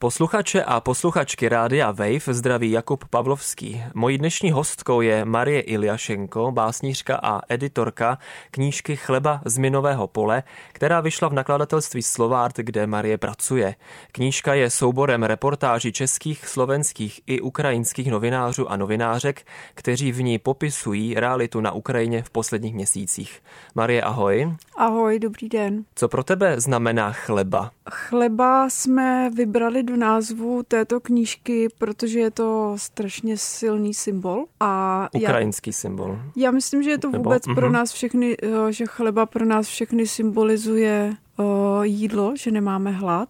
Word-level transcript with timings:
Posluchače 0.00 0.64
a 0.64 0.80
posluchačky 0.80 1.48
Rádia 1.48 1.90
Wave 1.90 2.20
zdraví 2.34 2.70
Jakub 2.70 3.04
Pavlovský. 3.04 3.82
Mojí 3.94 4.18
dnešní 4.18 4.50
hostkou 4.50 5.00
je 5.00 5.24
Marie 5.24 5.60
Iljašenko, 5.60 6.52
básnířka 6.52 7.16
a 7.22 7.40
editorka 7.48 8.18
knížky 8.50 8.96
Chleba 8.96 9.40
z 9.44 9.58
minového 9.58 10.06
pole, 10.06 10.42
která 10.72 11.00
vyšla 11.00 11.28
v 11.28 11.32
nakladatelství 11.32 12.02
Slovart, 12.02 12.56
kde 12.56 12.86
Marie 12.86 13.18
pracuje. 13.18 13.74
Knížka 14.12 14.54
je 14.54 14.70
souborem 14.70 15.22
reportáží 15.22 15.92
českých, 15.92 16.48
slovenských 16.48 17.20
i 17.26 17.40
ukrajinských 17.40 18.10
novinářů 18.10 18.70
a 18.70 18.76
novinářek, 18.76 19.46
kteří 19.74 20.12
v 20.12 20.22
ní 20.22 20.38
popisují 20.38 21.14
realitu 21.14 21.60
na 21.60 21.72
Ukrajině 21.72 22.22
v 22.22 22.30
posledních 22.30 22.74
měsících. 22.74 23.42
Marie, 23.74 24.02
ahoj. 24.02 24.56
Ahoj, 24.76 25.18
dobrý 25.18 25.48
den. 25.48 25.84
Co 25.94 26.08
pro 26.08 26.24
tebe 26.24 26.60
znamená 26.60 27.12
chleba? 27.12 27.70
Chleba 27.90 28.70
jsme 28.70 29.30
vybrali 29.34 29.82
do 29.82 29.96
názvu 29.96 30.62
této 30.68 31.00
knížky, 31.00 31.68
protože 31.78 32.20
je 32.20 32.30
to 32.30 32.74
strašně 32.76 33.36
silný 33.36 33.94
symbol. 33.94 34.44
A 34.60 35.08
Ukrajinský 35.14 35.70
já, 35.70 35.72
symbol. 35.72 36.18
Já 36.36 36.50
myslím, 36.50 36.82
že 36.82 36.90
je 36.90 36.98
to 36.98 37.10
vůbec 37.10 37.46
Nebo, 37.46 37.60
pro 37.60 37.68
uh-huh. 37.68 37.72
nás 37.72 37.92
všechny, 37.92 38.36
eh, 38.42 38.72
že 38.72 38.86
chleba 38.86 39.26
pro 39.26 39.44
nás 39.44 39.66
všechny 39.66 40.06
symbolizuje 40.06 41.14
uh, 41.36 41.46
jídlo, 41.82 42.36
že 42.36 42.50
nemáme 42.50 42.90
hlad. 42.90 43.28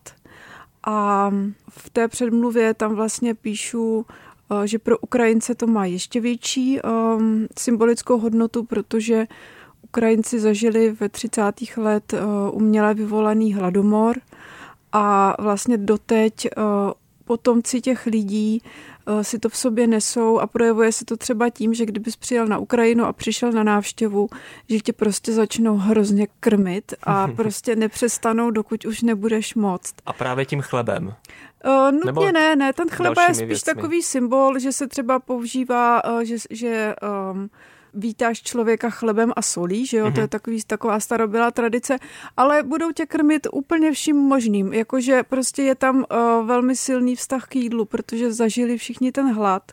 A 0.86 1.30
v 1.70 1.90
té 1.90 2.08
předmluvě 2.08 2.74
tam 2.74 2.94
vlastně 2.94 3.34
píšu, 3.34 4.06
uh, 4.50 4.62
že 4.62 4.78
pro 4.78 4.98
Ukrajince 4.98 5.54
to 5.54 5.66
má 5.66 5.84
ještě 5.84 6.20
větší 6.20 6.80
symbolickou 7.58 8.18
hodnotu, 8.18 8.64
protože 8.64 9.26
Ukrajinci 9.88 10.40
zažili 10.40 10.90
ve 11.00 11.08
30. 11.08 11.42
let 11.76 12.12
uh, 12.12 12.18
uměle 12.52 12.94
vyvolaný 12.94 13.54
hladomor 13.54 14.16
a 14.92 15.34
vlastně 15.42 15.76
doteď 15.76 16.48
uh, 16.56 16.62
potomci 17.24 17.80
těch 17.80 18.06
lidí 18.06 18.62
uh, 19.08 19.20
si 19.20 19.38
to 19.38 19.48
v 19.48 19.56
sobě 19.56 19.86
nesou 19.86 20.38
a 20.38 20.46
projevuje 20.46 20.92
se 20.92 21.04
to 21.04 21.16
třeba 21.16 21.50
tím, 21.50 21.74
že 21.74 21.86
kdybys 21.86 22.16
přijel 22.16 22.46
na 22.46 22.58
Ukrajinu 22.58 23.04
a 23.04 23.12
přišel 23.12 23.52
na 23.52 23.64
návštěvu, 23.64 24.28
že 24.68 24.78
tě 24.78 24.92
prostě 24.92 25.32
začnou 25.32 25.76
hrozně 25.76 26.26
krmit 26.40 26.94
a 27.02 27.28
prostě 27.36 27.76
nepřestanou, 27.76 28.50
dokud 28.50 28.84
už 28.84 29.02
nebudeš 29.02 29.54
moct. 29.54 29.94
A 30.06 30.12
právě 30.12 30.44
tím 30.44 30.60
chlebem? 30.60 31.14
Uh, 31.64 31.92
nutně 31.92 32.06
Nebo 32.06 32.32
ne, 32.32 32.56
ne, 32.56 32.72
ten 32.72 32.88
chleba 32.88 33.22
je 33.22 33.34
spíš 33.34 33.48
věcmi. 33.48 33.74
takový 33.74 34.02
symbol, 34.02 34.58
že 34.58 34.72
se 34.72 34.88
třeba 34.88 35.18
používá, 35.18 36.04
uh, 36.04 36.20
že, 36.20 36.36
že 36.50 36.94
um, 37.32 37.50
vítáš 37.98 38.42
člověka 38.42 38.90
chlebem 38.90 39.32
a 39.36 39.42
solí, 39.42 39.86
že 39.86 39.96
jo, 39.96 40.06
mm-hmm. 40.06 40.12
to 40.12 40.20
je 40.20 40.24
mhm. 40.24 40.28
takový, 40.28 40.62
taková 40.66 41.00
starobylá 41.00 41.50
tradice, 41.50 41.98
ale 42.36 42.62
budou 42.62 42.92
tě 42.92 43.06
krmit 43.06 43.46
úplně 43.52 43.92
vším 43.92 44.16
možným, 44.16 44.72
jakože 44.72 45.22
prostě 45.22 45.62
je 45.62 45.74
tam 45.74 45.96
uh, 45.96 46.46
velmi 46.46 46.76
silný 46.76 47.16
vztah 47.16 47.46
k 47.46 47.56
jídlu, 47.56 47.84
protože 47.84 48.32
zažili 48.32 48.78
všichni 48.78 49.12
ten 49.12 49.32
hlad. 49.34 49.72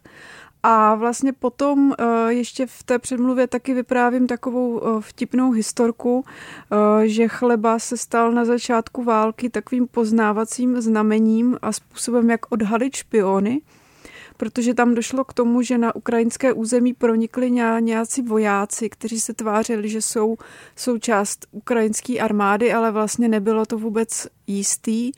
A 0.64 0.96
vlastně 0.96 1.34
potom 1.34 1.90
uh, 1.90 1.96
ještě 2.28 2.66
v 2.66 2.84
té 2.84 3.00
předmluvě 3.00 3.48
taky 3.48 3.74
vyprávím 3.74 4.28
takovou 4.28 4.70
uh, 4.70 5.02
vtipnou 5.02 5.52
historku, 5.52 6.26
že 7.06 7.28
chleba 7.28 7.80
se 7.80 7.98
stal 7.98 8.32
na 8.32 8.46
začátku 8.46 9.04
války 9.04 9.50
takovým 9.50 9.88
poznávacím 9.88 10.82
znamením 10.82 11.58
a 11.62 11.72
způsobem, 11.72 12.30
jak 12.30 12.52
odhalit 12.52 12.96
špiony 12.96 13.62
protože 14.38 14.74
tam 14.74 14.96
došlo 14.96 15.24
k 15.24 15.34
tomu, 15.34 15.62
že 15.62 15.78
na 15.78 15.96
ukrajinské 15.96 16.54
území 16.54 16.94
pronikli 16.94 17.52
nějací 17.80 18.22
vojáci, 18.22 18.90
kteří 18.90 19.20
se 19.20 19.34
tvářili, 19.34 19.90
že 19.90 20.02
jsou 20.02 20.38
součást 20.76 21.48
ukrajinské 21.52 22.20
armády, 22.20 22.74
ale 22.74 22.92
vlastně 22.92 23.28
nebylo 23.28 23.66
to 23.66 23.78
vůbec 23.78 24.28
jistý. 24.48 25.12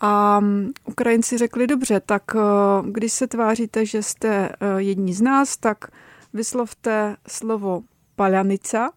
A 0.00 0.40
mm, 0.40 0.70
Ukrajinci 0.84 1.38
řekli, 1.38 1.66
dobře, 1.66 2.00
tak 2.00 2.22
eh, 2.36 2.40
když 2.84 3.12
se 3.12 3.26
tváříte, 3.26 3.86
že 3.86 4.02
jste 4.02 4.28
eh, 4.28 4.66
jední 4.76 5.14
z 5.14 5.20
nás, 5.20 5.56
tak 5.56 5.84
vyslovte 6.32 7.16
slovo 7.28 7.82
palanica, 8.16 8.90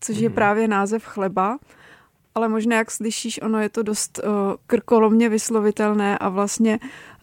což 0.00 0.16
je 0.16 0.28
mhm. 0.28 0.34
právě 0.34 0.68
název 0.68 1.04
chleba, 1.04 1.58
ale 2.34 2.48
možná, 2.48 2.76
jak 2.76 2.90
slyšíš, 2.90 3.42
ono 3.42 3.60
je 3.60 3.68
to 3.68 3.82
dost 3.82 4.18
uh, 4.18 4.30
krkolomně 4.66 5.28
vyslovitelné 5.28 6.18
a 6.18 6.28
vlastně 6.28 6.78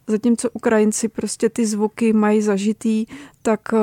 Zatímco 0.07 0.49
Ukrajinci 0.53 1.07
prostě 1.07 1.49
ty 1.49 1.65
zvuky 1.65 2.13
mají 2.13 2.41
zažitý, 2.41 3.05
tak 3.41 3.61
eh, 3.73 3.77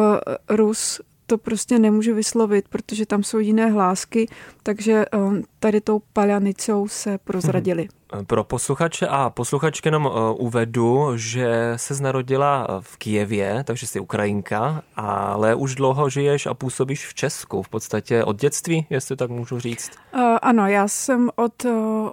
Rus 0.57 1.01
to 1.27 1.39
prostě 1.39 1.79
nemůže 1.79 2.15
vyslovit, 2.15 2.69
protože 2.69 3.07
tam 3.07 3.23
jsou 3.23 3.39
jiné 3.39 3.71
hlásky, 3.71 4.29
takže 4.63 5.05
eh, 5.15 5.19
tady 5.59 5.81
tou 5.81 6.03
palanicou 6.13 6.89
se 6.89 7.19
prozradili. 7.19 7.83
Hmm. 7.83 8.00
Pro 8.27 8.45
posluchače 8.45 9.07
a 9.07 9.31
posluchačky 9.31 9.89
jenom 9.89 10.07
uh, 10.07 10.13
uvedu, 10.39 11.13
že 11.17 11.73
se 11.77 12.03
narodila 12.03 12.67
v 12.81 12.97
Kijevě, 12.97 13.65
takže 13.65 13.87
jsi 13.87 14.01
Ukrajinka, 14.01 14.83
ale 14.97 15.55
už 15.55 15.75
dlouho 15.75 16.11
žiješ 16.11 16.47
a 16.47 16.55
působíš 16.55 17.07
v 17.07 17.15
Česku, 17.15 17.63
v 17.63 17.69
podstatě 17.69 18.25
od 18.25 18.41
dětství, 18.41 18.87
jestli 18.91 19.17
tak 19.17 19.31
můžu 19.31 19.61
říct. 19.61 19.91
Uh, 20.15 20.21
ano, 20.43 20.67
já 20.67 20.89
jsem 20.89 21.31
od, 21.37 21.67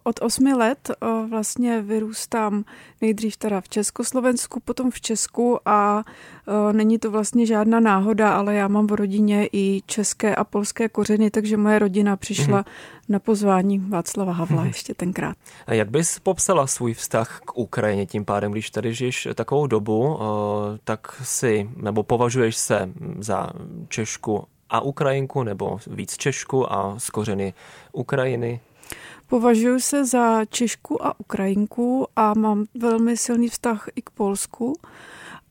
od 0.04 0.22
osmi 0.22 0.54
let 0.54 0.92
vlastně 1.30 1.82
vyrůstám 1.82 2.64
nejdřív 3.02 3.38
teda 3.38 3.62
v 3.62 3.70
Československu, 3.70 4.60
potom 4.60 4.92
v 4.92 5.02
Česku 5.02 5.60
a 5.66 6.04
není 6.72 7.00
to 7.00 7.12
vlastně 7.12 7.46
žádná 7.46 7.80
náhoda, 7.80 8.38
ale 8.38 8.56
já 8.56 8.68
mám 8.68 8.88
v 8.88 8.92
rodině 8.92 9.50
i 9.52 9.82
české 9.86 10.36
a 10.36 10.44
polské 10.44 10.90
kořeny, 10.90 11.32
takže 11.32 11.58
moje 11.58 11.80
rodina 11.80 12.16
přišla 12.16 12.62
mm-hmm 12.62 12.97
na 13.10 13.20
pozvání 13.20 13.80
Václava 13.80 14.34
Havla 14.34 14.58
hmm. 14.58 14.68
ještě 14.68 14.94
tenkrát. 14.94 15.38
A 15.68 15.74
jak 15.74 15.90
bys 15.90 16.20
popsala 16.20 16.68
svůj 16.68 16.94
vztah 16.94 17.42
k 17.46 17.58
Ukrajině 17.58 18.06
tím 18.06 18.26
pádem, 18.26 18.52
když 18.52 18.70
tady 18.70 18.94
žiješ 18.94 19.28
takovou 19.36 19.68
dobu, 19.68 20.20
eh, 20.20 20.80
tak 20.84 21.22
si, 21.24 21.70
nebo 21.76 22.04
považuješ 22.04 22.58
se 22.58 22.90
za 23.20 23.50
Češku 23.88 24.44
a 24.70 24.82
Ukrajinku, 24.82 25.44
nebo 25.44 25.80
víc 25.88 26.18
Češku 26.18 26.74
a 26.74 27.00
z 27.00 27.10
kořeny 27.10 27.54
Ukrajiny? 27.92 28.60
Považuji 29.28 29.80
se 29.80 30.06
za 30.06 30.46
Češku 30.46 31.06
a 31.06 31.20
Ukrajinku 31.20 32.08
a 32.16 32.34
mám 32.34 32.66
velmi 32.80 33.18
silný 33.18 33.50
vztah 33.50 33.88
i 33.96 34.02
k 34.02 34.10
Polsku. 34.10 34.74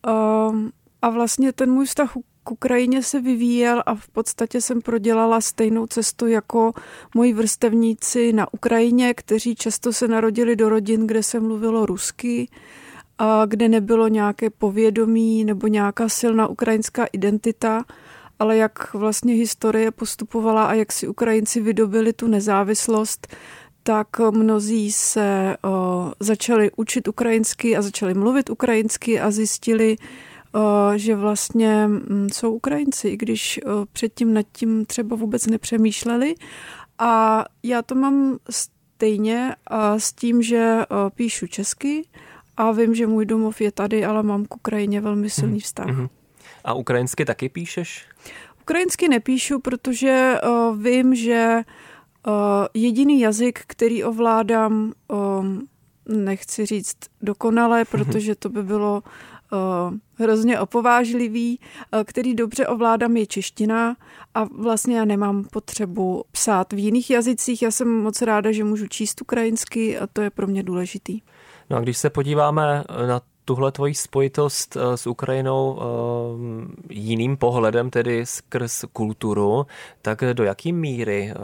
Um, 0.06 0.72
a 1.03 1.11
vlastně 1.11 1.53
ten 1.53 1.71
můj 1.71 1.87
vztah 1.87 2.16
k 2.47 2.51
Ukrajině 2.51 3.03
se 3.03 3.21
vyvíjel 3.21 3.83
a 3.87 3.95
v 3.95 4.09
podstatě 4.09 4.61
jsem 4.61 4.81
prodělala 4.81 5.41
stejnou 5.41 5.87
cestu 5.87 6.27
jako 6.27 6.73
moji 7.15 7.33
vrstevníci 7.33 8.33
na 8.33 8.55
Ukrajině, 8.55 9.15
kteří 9.15 9.55
často 9.55 9.93
se 9.93 10.09
narodili 10.09 10.57
do 10.57 10.69
rodin, 10.69 11.07
kde 11.07 11.23
se 11.23 11.41
mluvilo 11.41 11.87
rusky, 11.87 12.49
a 13.19 13.47
kde 13.47 13.69
nebylo 13.69 14.09
nějaké 14.09 14.51
povědomí 14.51 15.45
nebo 15.45 15.67
nějaká 15.67 16.09
silná 16.09 16.47
ukrajinská 16.47 17.07
identita, 17.12 17.84
ale 18.39 18.57
jak 18.57 18.95
vlastně 18.95 19.34
historie 19.34 19.91
postupovala 19.91 20.67
a 20.67 20.75
jak 20.75 20.93
si 20.93 21.09
Ukrajinci 21.09 21.61
vydobili 21.61 22.13
tu 22.13 22.27
nezávislost, 22.27 23.27
tak 23.83 24.19
mnozí 24.31 24.93
se 24.93 25.57
o, 25.65 26.13
začali 26.21 26.71
učit 26.77 27.09
ukrajinsky 27.09 27.77
a 27.77 27.83
začali 27.83 28.15
mluvit 28.15 28.51
ukrajinsky 28.51 29.21
a 29.21 29.31
zjistili, 29.31 29.97
že 30.97 31.17
vlastně 31.17 31.87
mm, 31.87 32.28
jsou 32.33 32.53
Ukrajinci, 32.53 33.09
i 33.09 33.17
když 33.17 33.59
eh, 33.59 33.71
předtím 33.93 34.34
nad 34.34 34.47
tím 34.53 34.87
třeba 34.87 35.17
vůbec 35.17 35.47
nepřemýšleli. 35.47 36.34
A 36.99 37.44
já 37.62 37.83
to 37.83 37.94
mám 37.94 38.39
stejně 38.50 39.56
s 39.99 40.12
tím, 40.12 40.43
že 40.43 40.56
eh, 40.56 40.87
píšu 41.15 41.47
česky 41.47 42.09
a 42.57 42.72
vím, 42.72 42.95
že 42.95 43.07
můj 43.07 43.27
domov 43.27 43.60
je 43.60 43.72
tady, 43.72 44.04
ale 44.04 44.22
mám 44.22 44.45
k 44.45 44.57
Ukrajině 44.57 45.01
velmi 45.01 45.31
silný 45.31 45.53
mhm, 45.53 45.60
vztah. 45.60 45.86
Mm-hmm. 45.86 46.09
A 46.65 46.75
ukrajinsky 46.75 47.25
taky 47.25 47.48
píšeš? 47.48 48.07
Ukrajinsky 48.60 49.09
nepíšu, 49.09 49.60
protože 49.60 50.34
vím, 50.77 51.15
že 51.15 51.63
jediný 52.75 53.21
jazyk, 53.21 53.60
který 53.66 54.04
ovládám, 54.04 54.92
nechci 56.09 56.66
říct 56.66 56.97
dokonale, 57.22 57.78
mhm. 57.78 57.86
protože 57.91 58.34
to 58.34 58.48
by 58.48 58.63
bylo 58.63 59.03
uh, 59.07 59.13
hrozně 60.15 60.60
opovážlivý, 60.60 61.59
uh, 61.59 62.04
který 62.04 62.34
dobře 62.34 62.66
ovládám, 62.66 63.16
je 63.16 63.27
čeština 63.27 63.97
a 64.34 64.45
vlastně 64.45 64.98
já 64.98 65.04
nemám 65.04 65.45
potřebu 65.45 66.25
psát 66.33 66.72
v 66.72 66.78
jiných 66.78 67.10
jazycích. 67.10 67.63
Já 67.63 67.71
jsem 67.71 67.89
moc 67.89 68.22
ráda, 68.22 68.53
že 68.53 68.65
můžu 68.65 68.87
číst 68.87 69.22
ukrajinsky 69.22 69.98
a 69.98 70.07
to 70.07 70.21
je 70.21 70.31
pro 70.31 70.47
mě 70.47 70.63
důležitý. 70.63 71.21
No 71.71 71.77
a 71.77 71.81
když 71.81 71.98
se 71.98 72.10
podíváme 72.10 72.84
na 73.07 73.21
tuhle 73.47 73.72
tvoji 73.72 73.95
spojitost 73.95 74.77
eh, 74.77 74.97
s 74.97 75.07
Ukrajinou 75.07 75.81
jiným 76.91 77.37
pohledem, 77.37 77.91
tedy 77.91 78.27
skrz 78.27 78.84
kulturu, 78.93 79.66
tak 80.03 80.25
do 80.33 80.45
jaký 80.45 80.72
míry 80.72 81.34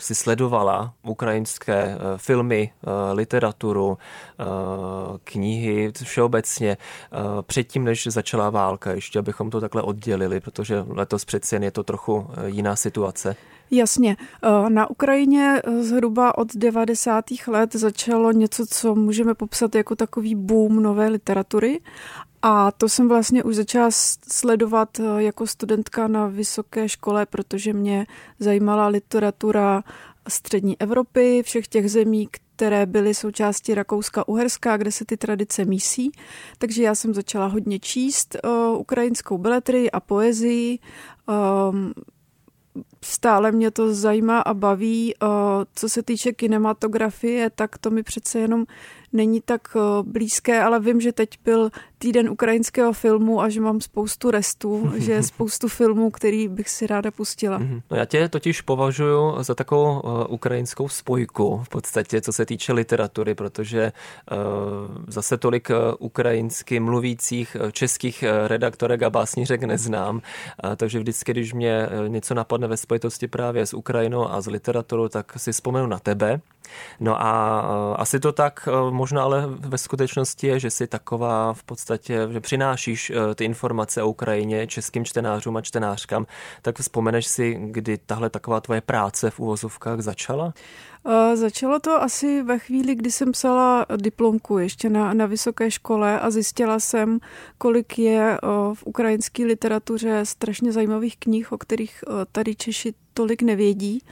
si 0.00 0.14
sledovala 0.14 0.94
ukrajinské 1.02 1.98
filmy, 2.16 2.72
literaturu, 3.12 3.98
knihy, 5.24 5.92
všeobecně 6.02 6.76
předtím, 7.42 7.84
než 7.84 8.06
začala 8.06 8.50
válka, 8.50 8.92
ještě 8.92 9.18
abychom 9.18 9.50
to 9.50 9.60
takhle 9.60 9.82
oddělili, 9.82 10.40
protože 10.40 10.84
letos 10.88 11.24
přeci 11.24 11.54
jen 11.54 11.62
je 11.64 11.70
to 11.70 11.82
trochu 11.82 12.30
jiná 12.46 12.76
situace. 12.76 13.36
Jasně. 13.70 14.16
Eh, 14.42 14.70
na 14.70 14.90
Ukrajině 14.90 15.62
eh, 15.64 15.82
zhruba 15.82 16.38
od 16.38 16.54
90. 16.54 17.24
let 17.46 17.74
začalo 17.74 18.32
něco, 18.32 18.66
co 18.66 18.94
můžeme 18.94 19.34
popsat 19.34 19.74
jako 19.74 19.96
takový 19.96 20.34
boom 20.34 20.82
nové 20.82 21.08
literatury. 21.08 21.80
A 22.42 22.72
to 22.72 22.88
jsem 22.88 23.08
vlastně 23.08 23.44
už 23.44 23.56
začala 23.56 23.88
sledovat 24.32 25.00
eh, 25.00 25.22
jako 25.22 25.46
studentka 25.46 26.08
na 26.08 26.26
vysoké 26.26 26.88
škole, 26.88 27.26
protože 27.26 27.72
mě 27.72 28.06
zajímala 28.38 28.86
literatura 28.86 29.82
střední 30.28 30.80
Evropy, 30.80 31.42
všech 31.44 31.68
těch 31.68 31.90
zemí, 31.90 32.28
které 32.56 32.86
byly 32.86 33.14
součástí 33.14 33.74
Rakouska-Uherska, 33.74 34.78
kde 34.78 34.92
se 34.92 35.04
ty 35.04 35.16
tradice 35.16 35.64
mísí. 35.64 36.12
Takže 36.58 36.82
já 36.82 36.94
jsem 36.94 37.14
začala 37.14 37.46
hodně 37.46 37.78
číst 37.78 38.36
uh, 38.44 38.80
ukrajinskou 38.80 39.38
beletrii 39.38 39.90
a 39.90 40.00
poezii. 40.00 40.78
Um, 41.70 41.92
stále 43.06 43.52
mě 43.52 43.70
to 43.70 43.94
zajímá 43.94 44.40
a 44.40 44.54
baví. 44.54 45.14
Co 45.74 45.88
se 45.88 46.02
týče 46.02 46.32
kinematografie, 46.32 47.50
tak 47.50 47.78
to 47.78 47.90
mi 47.90 48.02
přece 48.02 48.38
jenom 48.38 48.66
není 49.16 49.40
tak 49.40 49.76
eh, 49.76 49.80
blízké, 50.02 50.62
ale 50.62 50.80
vím, 50.80 51.00
že 51.00 51.12
teď 51.12 51.38
byl 51.44 51.70
týden 51.98 52.28
ukrajinského 52.28 52.92
filmu 52.92 53.40
a 53.40 53.48
že 53.48 53.60
mám 53.60 53.80
spoustu 53.80 54.30
restů, 54.30 54.92
že 54.96 55.12
je 55.12 55.22
spoustu 55.22 55.68
filmů, 55.68 56.10
který 56.10 56.48
bych 56.48 56.68
si 56.68 56.86
ráda 56.86 57.10
pustila. 57.10 57.58
Mhm. 57.58 57.80
No 57.90 57.96
já 57.96 58.04
tě 58.04 58.28
totiž 58.28 58.60
považuji 58.60 59.42
za 59.42 59.54
takovou 59.54 60.00
uh, 60.00 60.24
ukrajinskou 60.28 60.88
spojku 60.88 61.60
v 61.64 61.68
podstatě, 61.68 62.20
co 62.20 62.32
se 62.32 62.46
týče 62.46 62.72
literatury, 62.72 63.34
protože 63.34 63.92
zase 65.08 65.36
tolik 65.36 65.68
ukrajinsky 65.98 66.80
mluvících 66.80 67.56
českých 67.72 68.24
redaktorek 68.46 69.02
a 69.02 69.10
básnířek 69.10 69.62
neznám, 69.62 70.20
takže 70.76 70.98
vždycky, 70.98 71.32
když 71.32 71.52
mě 71.52 71.88
něco 72.08 72.34
napadne 72.34 72.68
ve 72.68 72.76
spojitosti 72.96 73.28
právě 73.28 73.66
s 73.66 73.74
Ukrajinou 73.74 74.28
a 74.28 74.40
s 74.40 74.46
literaturou, 74.46 75.08
tak 75.08 75.32
si 75.36 75.52
vzpomenu 75.52 75.86
na 75.86 75.98
tebe. 75.98 76.40
No 77.00 77.22
a 77.22 77.60
asi 77.96 78.20
to 78.20 78.32
tak 78.32 78.68
možná 78.90 79.22
ale 79.22 79.46
ve 79.46 79.78
skutečnosti 79.78 80.46
je, 80.46 80.60
že 80.60 80.70
si 80.70 80.86
taková 80.86 81.52
v 81.52 81.62
podstatě, 81.62 82.28
že 82.30 82.40
přinášíš 82.40 83.10
eh, 83.10 83.34
ty 83.34 83.44
informace 83.44 84.02
o 84.02 84.08
Ukrajině 84.08 84.66
českým 84.66 85.04
čtenářům 85.04 85.56
a 85.56 85.60
čtenářkám, 85.60 86.26
tak 86.62 86.78
vzpomeneš 86.78 87.26
si, 87.26 87.58
kdy 87.60 87.98
tahle 87.98 88.30
taková 88.30 88.60
tvoje 88.60 88.80
práce 88.80 89.30
v 89.30 89.40
úvozovkách 89.40 90.00
začala? 90.00 90.52
Eh, 91.08 91.36
začalo 91.36 91.80
to 91.80 92.02
asi 92.02 92.42
ve 92.42 92.58
chvíli, 92.58 92.94
kdy 92.94 93.10
jsem 93.10 93.32
psala 93.32 93.86
diplomku 93.96 94.58
ještě 94.58 94.90
na, 94.90 95.14
na 95.14 95.26
vysoké 95.26 95.70
škole 95.70 96.20
a 96.20 96.30
zjistila 96.30 96.80
jsem, 96.80 97.18
kolik 97.58 97.98
je 97.98 98.34
eh, 98.34 98.46
v 98.74 98.82
ukrajinské 98.86 99.44
literatuře 99.44 100.20
strašně 100.24 100.72
zajímavých 100.72 101.16
knih, 101.16 101.52
o 101.52 101.58
kterých 101.58 102.04
tady 102.32 102.54
Češi 102.54 102.94
tolik 103.14 103.42
nevědí. 103.42 104.02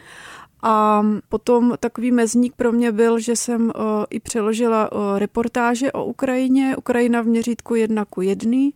A 0.67 1.03
potom 1.29 1.75
takový 1.81 2.13
mezník 2.13 2.55
pro 2.57 2.73
mě 2.73 2.93
byl, 2.93 3.19
že 3.19 3.37
jsem 3.37 3.65
uh, 3.65 3.71
i 4.11 4.21
přeložila 4.21 4.93
uh, 4.93 5.19
reportáže 5.19 5.93
o 5.93 6.05
Ukrajině, 6.05 6.77
Ukrajina 6.77 7.23
v 7.23 7.27
měřítku 7.27 7.75
jedna 7.75 8.05
ku 8.05 8.21
jedný, 8.21 8.75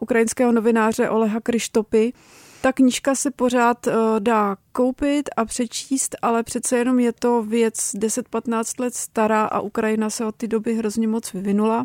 ukrajinského 0.00 0.52
novináře 0.52 1.08
Oleha 1.08 1.40
Krištopy. 1.40 2.12
Ta 2.60 2.72
knížka 2.72 3.14
se 3.14 3.30
pořád 3.30 3.86
uh, 3.86 3.92
dá 4.18 4.56
koupit 4.72 5.30
a 5.36 5.44
přečíst, 5.44 6.16
ale 6.22 6.42
přece 6.42 6.78
jenom 6.78 6.98
je 6.98 7.12
to 7.12 7.42
věc 7.42 7.74
10-15 7.74 8.82
let 8.82 8.94
stará 8.94 9.44
a 9.44 9.60
Ukrajina 9.60 10.10
se 10.10 10.24
od 10.24 10.36
té 10.36 10.46
doby 10.46 10.74
hrozně 10.74 11.08
moc 11.08 11.32
vyvinula. 11.32 11.84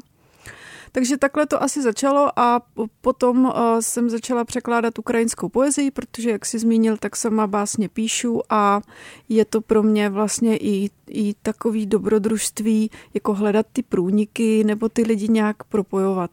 Takže 0.92 1.18
takhle 1.18 1.48
to 1.48 1.64
asi 1.64 1.82
začalo 1.82 2.40
a 2.40 2.62
potom 3.02 3.46
uh, 3.46 3.52
jsem 3.80 4.10
začala 4.10 4.46
překládat 4.46 5.00
ukrajinskou 5.00 5.50
poezii, 5.50 5.92
protože, 5.92 6.32
jak 6.32 6.46
si 6.46 6.60
zmínil, 6.60 6.98
tak 6.98 7.16
sama 7.16 7.48
básně 7.48 7.90
píšu 7.90 8.42
a 8.50 8.82
je 9.30 9.46
to 9.46 9.62
pro 9.62 9.84
mě 9.84 10.10
vlastně 10.10 10.58
i, 10.58 10.90
i 11.10 11.34
takový 11.42 11.86
dobrodružství, 11.86 12.92
jako 13.14 13.34
hledat 13.34 13.66
ty 13.74 13.84
průniky 13.84 14.64
nebo 14.64 14.90
ty 14.90 15.04
lidi 15.04 15.28
nějak 15.28 15.64
propojovat. 15.64 16.30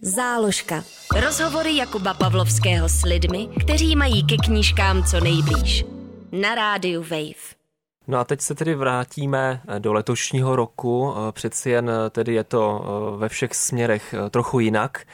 Záložka. 0.00 0.84
Rozhovory 1.20 1.76
Jakuba 1.76 2.14
Pavlovského 2.14 2.88
s 2.88 3.02
lidmi, 3.04 3.48
kteří 3.60 3.96
mají 3.96 4.26
ke 4.26 4.36
knížkám 4.36 5.04
co 5.04 5.20
nejblíž. 5.20 5.84
Na 6.32 6.54
rádiu 6.54 7.02
Wave. 7.02 7.61
No 8.06 8.18
a 8.18 8.24
teď 8.24 8.40
se 8.40 8.54
tedy 8.54 8.74
vrátíme 8.74 9.60
eh, 9.68 9.80
do 9.80 9.92
letošního 9.92 10.56
roku. 10.56 11.14
Eh, 11.14 11.32
přeci 11.32 11.70
jen 11.70 11.90
eh, 11.90 12.10
tedy 12.10 12.34
je 12.34 12.44
to 12.44 12.84
ve 13.16 13.28
všech 13.28 13.54
směrech 13.54 14.14
trochu 14.30 14.60
jinak. 14.60 15.04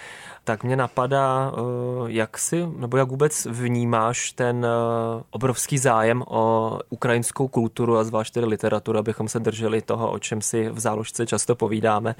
Tak 0.44 0.64
mě 0.64 0.76
napadá, 0.76 1.52
jak 2.06 2.38
si, 2.38 2.66
nebo 2.76 2.96
jak 2.96 3.08
vůbec 3.08 3.46
vnímáš 3.46 4.32
ten 4.32 4.66
obrovský 5.30 5.78
zájem 5.78 6.24
o 6.28 6.78
ukrajinskou 6.90 7.48
kulturu 7.48 7.96
a 7.96 8.04
zvlášť 8.04 8.34
tedy 8.34 8.46
literaturu, 8.46 8.98
abychom 8.98 9.28
se 9.28 9.40
drželi 9.40 9.82
toho, 9.82 10.10
o 10.10 10.18
čem 10.18 10.42
si 10.42 10.68
v 10.68 10.78
záložce 10.78 11.26
často 11.26 11.54
povídáme. 11.54 12.14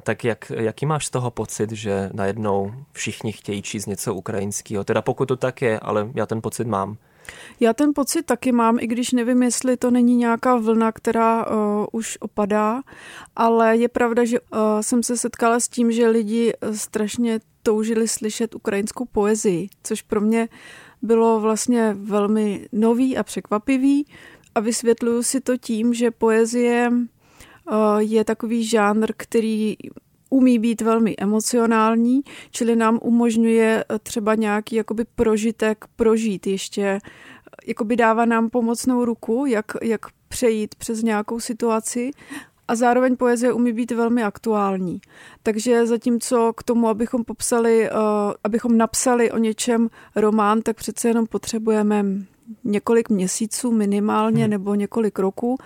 Tak 0.00 0.24
jak, 0.24 0.52
jaký 0.56 0.86
máš 0.86 1.06
z 1.06 1.10
toho 1.10 1.30
pocit, 1.30 1.72
že 1.72 2.10
najednou 2.12 2.72
všichni 2.92 3.32
chtějí 3.32 3.62
číst 3.62 3.86
něco 3.86 4.14
ukrajinského? 4.14 4.84
Teda 4.84 5.02
pokud 5.02 5.26
to 5.26 5.36
tak 5.36 5.62
je, 5.62 5.78
ale 5.78 6.08
já 6.14 6.26
ten 6.26 6.42
pocit 6.42 6.66
mám. 6.66 6.96
Já 7.60 7.72
ten 7.72 7.94
pocit 7.94 8.26
taky 8.26 8.52
mám, 8.52 8.78
i 8.80 8.86
když 8.86 9.12
nevím, 9.12 9.42
jestli 9.42 9.76
to 9.76 9.90
není 9.90 10.16
nějaká 10.16 10.56
vlna, 10.56 10.92
která 10.92 11.46
uh, 11.46 11.56
už 11.92 12.18
opadá, 12.20 12.82
ale 13.36 13.76
je 13.76 13.88
pravda, 13.88 14.24
že 14.24 14.40
uh, 14.40 14.58
jsem 14.80 15.02
se 15.02 15.16
setkala 15.16 15.60
s 15.60 15.68
tím, 15.68 15.92
že 15.92 16.08
lidi 16.08 16.52
uh, 16.52 16.74
strašně 16.74 17.40
toužili 17.62 18.08
slyšet 18.08 18.54
ukrajinskou 18.54 19.04
poezii, 19.04 19.68
což 19.82 20.02
pro 20.02 20.20
mě 20.20 20.48
bylo 21.02 21.40
vlastně 21.40 21.96
velmi 21.98 22.68
nový 22.72 23.16
a 23.16 23.22
překvapivý. 23.22 24.06
A 24.54 24.60
vysvětluju 24.60 25.22
si 25.22 25.40
to 25.40 25.56
tím, 25.56 25.94
že 25.94 26.10
poezie 26.10 26.90
je 27.98 28.24
takový 28.24 28.64
žánr, 28.64 29.12
který 29.16 29.76
umí 30.32 30.58
být 30.58 30.80
velmi 30.80 31.14
emocionální, 31.18 32.22
čili 32.50 32.76
nám 32.76 32.98
umožňuje 33.02 33.84
eh, 33.88 33.98
třeba 33.98 34.34
nějaký 34.34 34.76
jakoby 34.76 35.04
prožitek 35.14 35.84
prožít 35.96 36.46
ještě, 36.46 36.82
eh, 36.82 37.00
jakoby 37.66 37.96
dává 37.96 38.24
nám 38.24 38.50
pomocnou 38.50 39.04
ruku, 39.04 39.46
jak, 39.46 39.72
jak 39.82 40.00
přejít 40.28 40.74
přes 40.74 41.02
nějakou 41.02 41.40
situaci 41.40 42.10
a 42.68 42.74
zároveň 42.74 43.16
poezie 43.16 43.52
umí 43.52 43.72
být 43.72 43.90
velmi 43.90 44.24
aktuální. 44.24 45.00
Takže 45.42 45.86
zatímco 45.86 46.52
k 46.56 46.62
tomu, 46.62 46.88
abychom 46.88 47.24
popsali, 47.24 47.90
uh, 47.90 47.98
abychom 48.44 48.78
napsali 48.78 49.30
o 49.30 49.38
něčem 49.38 49.88
román, 50.16 50.62
tak 50.62 50.76
přece 50.76 51.08
jenom 51.08 51.26
potřebujeme 51.26 52.04
několik 52.64 53.08
měsíců 53.08 53.72
minimálně 53.72 54.42
hmm. 54.42 54.50
nebo 54.50 54.74
několik 54.74 55.18
roků, 55.18 55.56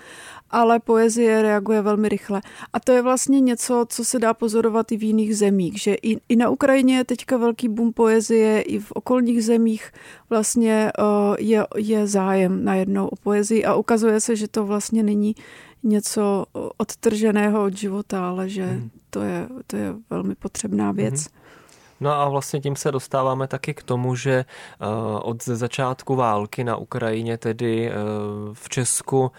ale 0.51 0.81
poezie 0.81 1.43
reaguje 1.43 1.83
velmi 1.83 2.09
rychle. 2.09 2.43
A 2.73 2.81
to 2.81 2.93
je 2.93 3.03
vlastně 3.03 3.41
něco, 3.41 3.87
co 3.89 4.05
se 4.05 4.19
dá 4.19 4.35
pozorovat 4.35 4.93
i 4.93 4.97
v 4.97 5.03
jiných 5.03 5.37
zemích, 5.37 5.83
že 5.83 5.95
i, 5.95 6.17
i 6.29 6.37
na 6.37 6.51
Ukrajině 6.51 6.97
je 6.97 7.05
teďka 7.05 7.37
velký 7.37 7.69
boom 7.69 7.93
poezie, 7.93 8.61
i 8.61 8.79
v 8.79 8.93
okolních 8.93 9.45
zemích 9.45 9.93
vlastně 10.31 10.93
uh, 10.99 11.37
je, 11.39 11.67
je 11.77 12.07
zájem 12.07 12.65
najednou 12.65 13.07
o 13.07 13.17
poezii 13.17 13.65
a 13.65 13.75
ukazuje 13.75 14.21
se, 14.21 14.37
že 14.37 14.49
to 14.49 14.67
vlastně 14.67 15.03
není 15.03 15.35
něco 15.83 16.45
odtrženého 16.77 17.65
od 17.65 17.77
života, 17.77 18.29
ale 18.29 18.49
že 18.49 18.67
hmm. 18.67 18.91
to, 19.11 19.23
je, 19.23 19.49
to 19.67 19.77
je 19.77 19.95
velmi 20.11 20.35
potřebná 20.35 20.93
věc. 20.93 21.15
Hmm. 21.15 21.46
No 22.01 22.13
a 22.13 22.29
vlastně 22.29 22.61
tím 22.61 22.77
se 22.77 22.93
dostáváme 22.93 23.49
taky 23.49 23.75
k 23.75 23.83
tomu, 23.83 24.17
že 24.17 24.33
eh, 24.35 24.87
od 25.23 25.45
začátku 25.45 26.17
války 26.17 26.65
na 26.65 26.77
Ukrajině, 26.77 27.39
tedy 27.39 27.91
eh, 27.91 27.95
v 28.53 28.69
Česku, 28.69 29.33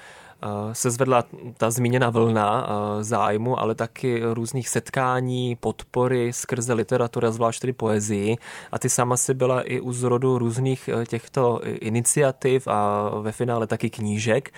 se 0.74 0.92
zvedla 0.92 1.24
ta 1.58 1.72
zmíněna 1.72 2.10
vlna 2.10 2.68
eh, 2.68 3.04
zájmu, 3.04 3.60
ale 3.60 3.76
taky 3.76 4.22
různých 4.34 4.70
setkání, 4.70 5.56
podpory 5.56 6.34
skrze 6.34 6.74
literaturu, 6.74 7.32
zvlášť 7.32 7.62
tedy 7.62 7.74
poezii. 7.74 8.38
A 8.72 8.80
ty 8.80 8.90
sama 8.90 9.18
si 9.18 9.34
byla 9.34 9.62
i 9.62 9.80
u 9.80 9.94
zrodu 9.94 10.38
různých 10.38 10.90
eh, 10.90 11.06
těchto 11.06 11.60
iniciativ 11.64 12.68
a 12.68 13.10
ve 13.22 13.32
finále 13.32 13.68
taky 13.68 13.90
knížek. 13.90 14.54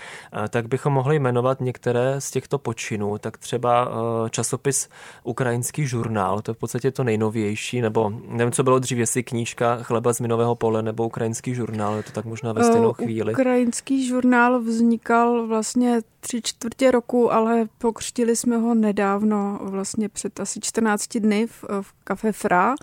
Tak 0.49 0.67
bychom 0.67 0.93
mohli 0.93 1.19
jmenovat 1.19 1.61
některé 1.61 2.21
z 2.21 2.31
těchto 2.31 2.57
počinů. 2.57 3.17
Tak 3.17 3.37
třeba 3.37 3.91
časopis 4.29 4.89
Ukrajinský 5.23 5.87
žurnál, 5.87 6.41
to 6.41 6.51
je 6.51 6.55
v 6.55 6.57
podstatě 6.57 6.91
to 6.91 7.03
nejnovější, 7.03 7.81
nebo 7.81 8.11
nevím, 8.27 8.51
co 8.51 8.63
bylo 8.63 8.79
dřív, 8.79 8.97
jestli 8.97 9.23
knížka 9.23 9.83
Chleba 9.83 10.13
z 10.13 10.19
minového 10.19 10.55
pole 10.55 10.81
nebo 10.81 11.05
Ukrajinský 11.05 11.55
žurnál, 11.55 11.95
je 11.95 12.03
to 12.03 12.11
tak 12.11 12.25
možná 12.25 12.53
ve 12.53 12.63
stejnou 12.63 12.93
chvíli. 12.93 13.33
Ukrajinský 13.33 14.07
žurnál 14.07 14.59
vznikal 14.59 15.47
vlastně 15.47 15.68
vlastně 15.69 16.01
tři 16.19 16.41
čtvrtě 16.41 16.91
roku, 16.91 17.33
ale 17.33 17.67
pokřtili 17.77 18.35
jsme 18.35 18.57
ho 18.57 18.73
nedávno, 18.73 19.59
vlastně 19.61 20.09
před 20.09 20.39
asi 20.39 20.59
14 20.59 21.17
dny 21.17 21.47
v, 21.47 21.63
v 21.81 21.93
Café 22.03 22.31
Fra. 22.31 22.75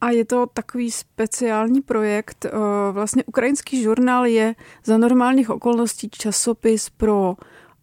A 0.00 0.10
je 0.10 0.24
to 0.24 0.46
takový 0.46 0.90
speciální 0.90 1.80
projekt. 1.80 2.44
Eh, 2.44 2.50
vlastně 2.92 3.24
ukrajinský 3.24 3.82
žurnál 3.82 4.26
je 4.26 4.54
za 4.84 4.98
normálních 4.98 5.50
okolností 5.50 6.10
časopis 6.10 6.90
pro 6.90 7.36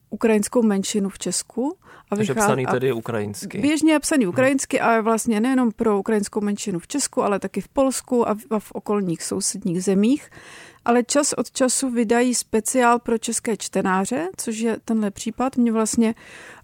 ukrajinskou 0.09 0.61
menšinu 0.61 1.09
v 1.09 1.19
Česku. 1.19 1.77
A 2.11 2.15
vychází, 2.15 2.39
psaný 2.39 2.65
tedy 2.65 2.91
ukrajinsky. 2.91 3.57
Běžně 3.57 3.91
je 3.91 3.99
psaný 3.99 4.27
ukrajinsky, 4.27 4.79
ale 4.79 5.01
vlastně 5.01 5.39
nejenom 5.39 5.71
pro 5.71 5.99
ukrajinskou 5.99 6.41
menšinu 6.41 6.79
v 6.79 6.87
Česku, 6.87 7.23
ale 7.23 7.39
taky 7.39 7.61
v 7.61 7.67
Polsku 7.67 8.29
a 8.29 8.33
v, 8.35 8.39
a 8.49 8.59
v 8.59 8.71
okolních 8.71 9.23
sousedních 9.23 9.83
zemích. 9.83 10.29
Ale 10.85 11.03
čas 11.03 11.33
od 11.33 11.51
času 11.51 11.89
vydají 11.89 12.35
speciál 12.35 12.99
pro 12.99 13.17
české 13.17 13.57
čtenáře, 13.57 14.29
což 14.37 14.57
je 14.57 14.77
tenhle 14.85 15.11
případ. 15.11 15.57
Mě 15.57 15.71
vlastně 15.71 16.15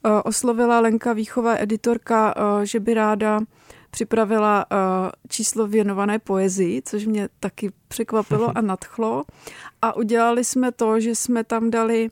uh, 0.06 0.12
oslovila 0.25 0.80
Lenka 0.80 1.13
Výchová, 1.13 1.56
editorka, 1.58 2.36
uh, 2.36 2.62
že 2.62 2.80
by 2.80 2.94
ráda 2.94 3.40
připravila 3.92 4.66
uh, 4.72 4.78
číslo 5.30 5.68
věnované 5.68 6.20
poezii, 6.20 6.82
což 6.86 7.06
mě 7.06 7.30
taky 7.40 7.72
překvapilo 7.88 8.58
a 8.58 8.62
nadchlo. 8.62 9.24
A 9.82 9.96
udělali 9.96 10.44
jsme 10.44 10.72
to, 10.72 11.00
že 11.00 11.16
jsme 11.16 11.44
tam 11.44 11.70
dali 11.70 12.10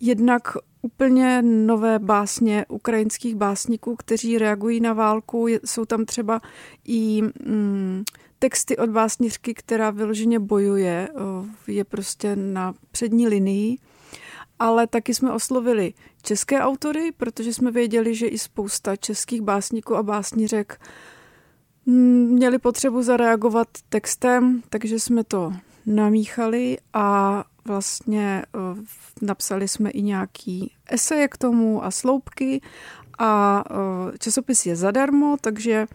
jednak 0.00 0.42
úplně 0.82 1.42
nové 1.42 1.98
básně 1.98 2.66
ukrajinských 2.68 3.34
básníků, 3.34 3.96
kteří 3.96 4.38
reagují 4.38 4.80
na 4.80 4.92
válku. 4.92 5.46
Jsou 5.64 5.84
tam 5.84 6.04
třeba 6.04 6.40
i 6.84 7.22
mm, 7.22 8.04
texty 8.40 8.76
od 8.76 8.90
básnířky, 8.90 9.54
která 9.54 9.90
vyloženě 9.90 10.38
bojuje, 10.38 11.08
je 11.66 11.84
prostě 11.84 12.36
na 12.36 12.74
přední 12.90 13.28
linii. 13.28 13.78
Ale 14.58 14.86
taky 14.86 15.14
jsme 15.14 15.32
oslovili 15.32 15.94
české 16.22 16.60
autory, 16.60 17.12
protože 17.16 17.54
jsme 17.54 17.70
věděli, 17.70 18.14
že 18.14 18.26
i 18.26 18.38
spousta 18.38 18.96
českých 18.96 19.42
básníků 19.42 19.96
a 19.96 20.02
básnířek 20.02 20.80
měli 21.86 22.58
potřebu 22.58 23.02
zareagovat 23.02 23.68
textem, 23.88 24.62
takže 24.68 25.00
jsme 25.00 25.24
to 25.24 25.52
namíchali 25.86 26.78
a 26.92 27.44
vlastně 27.64 28.44
napsali 29.22 29.68
jsme 29.68 29.90
i 29.90 30.02
nějaký 30.02 30.74
eseje 30.86 31.28
k 31.28 31.36
tomu 31.36 31.84
a 31.84 31.90
sloupky 31.90 32.60
a 33.18 33.64
časopis 34.18 34.66
je 34.66 34.76
zadarmo, 34.76 35.36
takže 35.40 35.86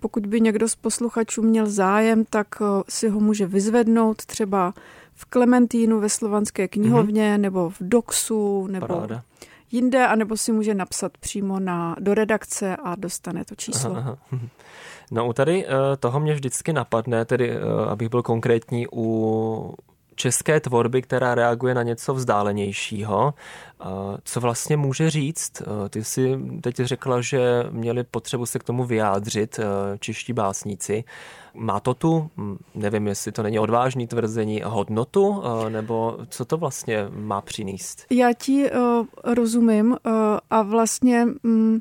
pokud 0.00 0.26
by 0.26 0.40
někdo 0.40 0.68
z 0.68 0.76
posluchačů 0.76 1.42
měl 1.42 1.66
zájem, 1.66 2.24
tak 2.30 2.46
uh, 2.60 2.66
si 2.88 3.08
ho 3.08 3.20
může 3.20 3.46
vyzvednout 3.46 4.26
třeba 4.26 4.74
v 5.14 5.24
Klementínu 5.24 6.00
ve 6.00 6.08
Slovanské 6.08 6.68
knihovně 6.68 7.34
mm-hmm. 7.34 7.40
nebo 7.40 7.70
v 7.70 7.76
Doxu 7.80 8.66
nebo 8.66 8.86
Paráda. 8.86 9.22
jinde, 9.70 10.06
anebo 10.06 10.36
si 10.36 10.52
může 10.52 10.74
napsat 10.74 11.18
přímo 11.18 11.60
na, 11.60 11.96
do 12.00 12.14
redakce 12.14 12.76
a 12.76 12.94
dostane 12.94 13.44
to 13.44 13.54
číslo. 13.54 13.90
Aha, 13.96 14.18
aha. 14.32 14.42
No 15.10 15.28
u 15.28 15.32
tady 15.32 15.66
toho 16.00 16.20
mě 16.20 16.34
vždycky 16.34 16.72
napadne, 16.72 17.24
tedy 17.24 17.58
abych 17.88 18.08
byl 18.08 18.22
konkrétní, 18.22 18.86
u 18.92 19.74
české 20.18 20.60
tvorby, 20.60 21.02
která 21.02 21.34
reaguje 21.34 21.74
na 21.74 21.82
něco 21.82 22.14
vzdálenějšího. 22.14 23.34
Co 24.24 24.40
vlastně 24.40 24.76
může 24.76 25.10
říct? 25.10 25.62
Ty 25.90 26.04
si 26.04 26.38
teď 26.60 26.76
řekla, 26.76 27.20
že 27.20 27.64
měli 27.70 28.04
potřebu 28.04 28.46
se 28.46 28.58
k 28.58 28.64
tomu 28.64 28.84
vyjádřit 28.84 29.60
čeští 30.00 30.32
básníci. 30.32 31.04
Má 31.54 31.80
to 31.80 31.94
tu, 31.94 32.30
nevím, 32.74 33.06
jestli 33.06 33.32
to 33.32 33.42
není 33.42 33.58
odvážný 33.58 34.06
tvrzení, 34.06 34.62
hodnotu, 34.64 35.42
nebo 35.68 36.18
co 36.28 36.44
to 36.44 36.56
vlastně 36.56 37.06
má 37.10 37.40
přinést? 37.40 38.06
Já 38.10 38.32
ti 38.32 38.70
uh, 38.70 39.06
rozumím 39.24 39.90
uh, 39.90 39.96
a 40.50 40.62
vlastně... 40.62 41.26
Um, 41.42 41.80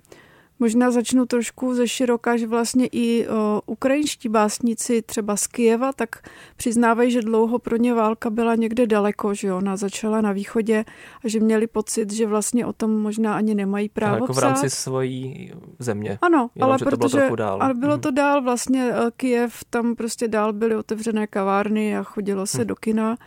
Možná 0.60 0.92
začnu 0.92 1.26
trošku 1.26 1.74
ze 1.74 1.88
široka, 1.88 2.38
že 2.38 2.48
vlastně 2.48 2.88
i 2.92 3.28
o, 3.28 3.62
ukrajinští 3.66 4.30
básníci 4.30 5.02
třeba 5.02 5.38
z 5.38 5.48
Kijeva, 5.48 5.94
tak 5.94 6.30
přiznávají, 6.58 7.12
že 7.12 7.22
dlouho 7.22 7.60
pro 7.60 7.78
ně 7.78 7.94
válka 7.94 8.30
byla 8.30 8.56
někde 8.56 8.88
daleko, 8.88 9.34
že 9.34 9.54
ona 9.54 9.78
začala 9.78 10.22
na 10.22 10.32
východě 10.32 10.86
a 11.26 11.28
že 11.28 11.40
měli 11.40 11.68
pocit, 11.68 12.14
že 12.14 12.28
vlastně 12.28 12.66
o 12.66 12.74
tom 12.74 13.02
možná 13.02 13.36
ani 13.36 13.56
nemají 13.56 13.90
právo 13.90 14.16
jako 14.16 14.34
v 14.34 14.40
rámci 14.40 14.70
svojí 14.70 15.52
země. 15.80 16.18
Ano, 16.22 16.50
Jenom, 16.56 16.70
ale 16.70 16.80
že 16.80 16.86
protože, 16.86 17.18
to 17.18 17.26
bylo 17.26 17.36
dál. 17.36 17.64
ale 17.64 17.74
bylo 17.74 17.98
to 17.98 18.10
mhm. 18.10 18.16
dál 18.16 18.42
vlastně 18.42 18.92
e, 18.92 19.12
Kijev, 19.18 19.64
tam 19.70 19.96
prostě 19.96 20.28
dál 20.28 20.54
byly 20.54 20.76
otevřené 20.76 21.28
kavárny 21.28 21.98
a 21.98 22.04
chodilo 22.04 22.48
se 22.48 22.58
hmm. 22.58 22.68
do 22.68 22.76
kina 22.76 23.18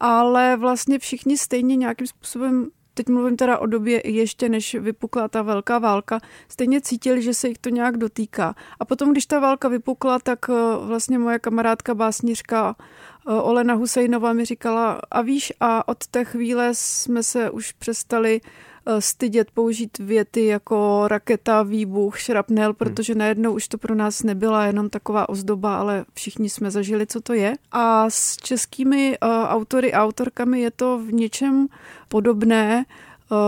ale 0.00 0.56
vlastně 0.56 0.98
všichni 0.98 1.38
stejně 1.38 1.76
nějakým 1.76 2.06
způsobem 2.06 2.70
teď 2.96 3.08
mluvím 3.08 3.36
teda 3.36 3.58
o 3.58 3.66
době 3.66 4.00
ještě 4.04 4.48
než 4.48 4.74
vypukla 4.74 5.28
ta 5.28 5.42
velká 5.42 5.78
válka, 5.78 6.20
stejně 6.48 6.80
cítili, 6.80 7.22
že 7.22 7.34
se 7.34 7.48
jich 7.48 7.58
to 7.58 7.68
nějak 7.68 7.96
dotýká. 7.96 8.54
A 8.80 8.84
potom, 8.84 9.12
když 9.12 9.26
ta 9.26 9.38
válka 9.40 9.68
vypukla, 9.68 10.18
tak 10.18 10.38
eh, 10.50 10.52
vlastně 10.80 11.18
moje 11.18 11.38
kamarádka 11.38 11.94
básnířka 11.94 12.76
eh, 12.78 13.32
Olena 13.32 13.74
Husejnová 13.74 14.32
mi 14.32 14.44
říkala, 14.44 15.00
a 15.10 15.22
víš, 15.22 15.52
a 15.60 15.88
od 15.88 16.06
té 16.06 16.24
chvíle 16.24 16.70
jsme 16.72 17.22
se 17.22 17.50
už 17.50 17.72
přestali 17.72 18.40
Eh, 18.40 18.75
stydět 18.98 19.50
použít 19.50 19.98
věty 19.98 20.46
jako 20.46 21.08
raketa, 21.08 21.62
výbuch, 21.62 22.18
šrapnel, 22.18 22.68
hmm. 22.68 22.74
protože 22.74 23.14
najednou 23.14 23.52
už 23.52 23.68
to 23.68 23.78
pro 23.78 23.94
nás 23.94 24.22
nebyla 24.22 24.66
jenom 24.66 24.90
taková 24.90 25.28
ozdoba, 25.28 25.76
ale 25.76 26.04
všichni 26.14 26.48
jsme 26.48 26.70
zažili, 26.70 27.06
co 27.06 27.20
to 27.20 27.32
je. 27.32 27.54
A 27.72 28.10
s 28.10 28.36
českými 28.36 29.18
uh, 29.22 29.28
autory 29.30 29.92
a 29.92 30.04
autorkami 30.04 30.60
je 30.60 30.70
to 30.70 30.98
v 30.98 31.12
něčem 31.12 31.66
podobné. 32.08 32.84
Uh, 33.30 33.38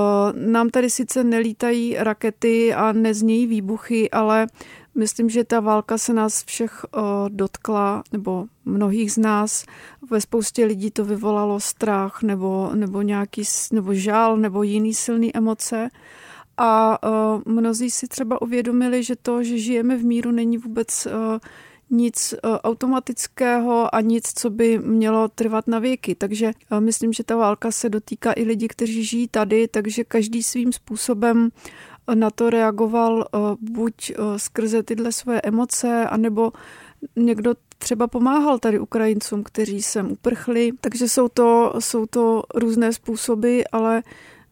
nám 0.51 0.71
tady 0.71 0.91
sice 0.91 1.25
nelítají 1.25 1.97
rakety 1.99 2.75
a 2.75 2.93
neznějí 2.93 3.47
výbuchy, 3.47 4.11
ale 4.11 4.47
Myslím, 4.99 5.31
že 5.31 5.45
ta 5.45 5.61
válka 5.61 5.99
se 5.99 6.13
nás 6.13 6.45
všech 6.45 6.87
uh, 6.97 7.03
dotkla, 7.29 8.03
nebo 8.13 8.47
mnohých 8.65 9.13
z 9.13 9.19
nás. 9.19 9.65
Ve 10.11 10.21
spoustě 10.21 10.65
lidí 10.65 10.91
to 10.91 11.05
vyvolalo 11.05 11.61
strach 11.61 12.23
nebo, 12.23 12.71
nebo 12.75 13.03
nějaký 13.03 13.43
nebo 13.73 13.95
žál 13.95 14.37
nebo 14.37 14.63
jiný 14.63 14.95
silný 14.95 15.37
emoce. 15.37 15.89
A 16.57 16.99
uh, 17.09 17.43
mnozí 17.55 17.91
si 17.91 18.09
třeba 18.09 18.43
uvědomili, 18.43 19.03
že 19.03 19.17
to, 19.17 19.43
že 19.43 19.59
žijeme 19.59 19.97
v 19.97 20.05
míru, 20.05 20.31
není 20.31 20.59
vůbec 20.59 21.07
uh, 21.07 21.39
nic 21.91 22.35
automatického 22.43 23.95
a 23.95 24.01
nic, 24.01 24.33
co 24.35 24.51
by 24.51 24.79
mělo 24.79 25.29
trvat 25.29 25.69
na 25.69 25.79
věky. 25.79 26.15
Takže 26.15 26.53
myslím, 26.79 27.13
že 27.13 27.25
ta 27.25 27.37
válka 27.37 27.71
se 27.71 27.89
dotýká 27.89 28.33
i 28.37 28.43
lidí, 28.43 28.69
kteří 28.69 29.05
žijí 29.05 29.29
tady, 29.29 29.69
takže 29.69 30.05
každý 30.05 30.43
svým 30.43 30.73
způsobem 30.73 31.51
na 32.15 32.31
to 32.31 32.51
reagoval 32.51 33.25
eh, 33.35 33.39
buď 33.61 34.11
eh, 34.11 34.39
skrze 34.39 34.83
tyhle 34.83 35.13
svoje 35.13 35.41
emoce, 35.41 36.05
anebo 36.09 36.53
někdo 37.17 37.55
třeba 37.79 38.07
pomáhal 38.07 38.59
tady 38.59 38.79
Ukrajincům, 38.79 39.43
kteří 39.43 39.83
sem 39.83 40.11
uprchli. 40.11 40.71
Takže 40.81 41.09
jsou 41.09 41.29
to, 41.29 41.75
jsou 41.79 42.07
to 42.07 42.43
různé 42.55 42.93
způsoby, 42.93 43.61
ale 43.73 44.03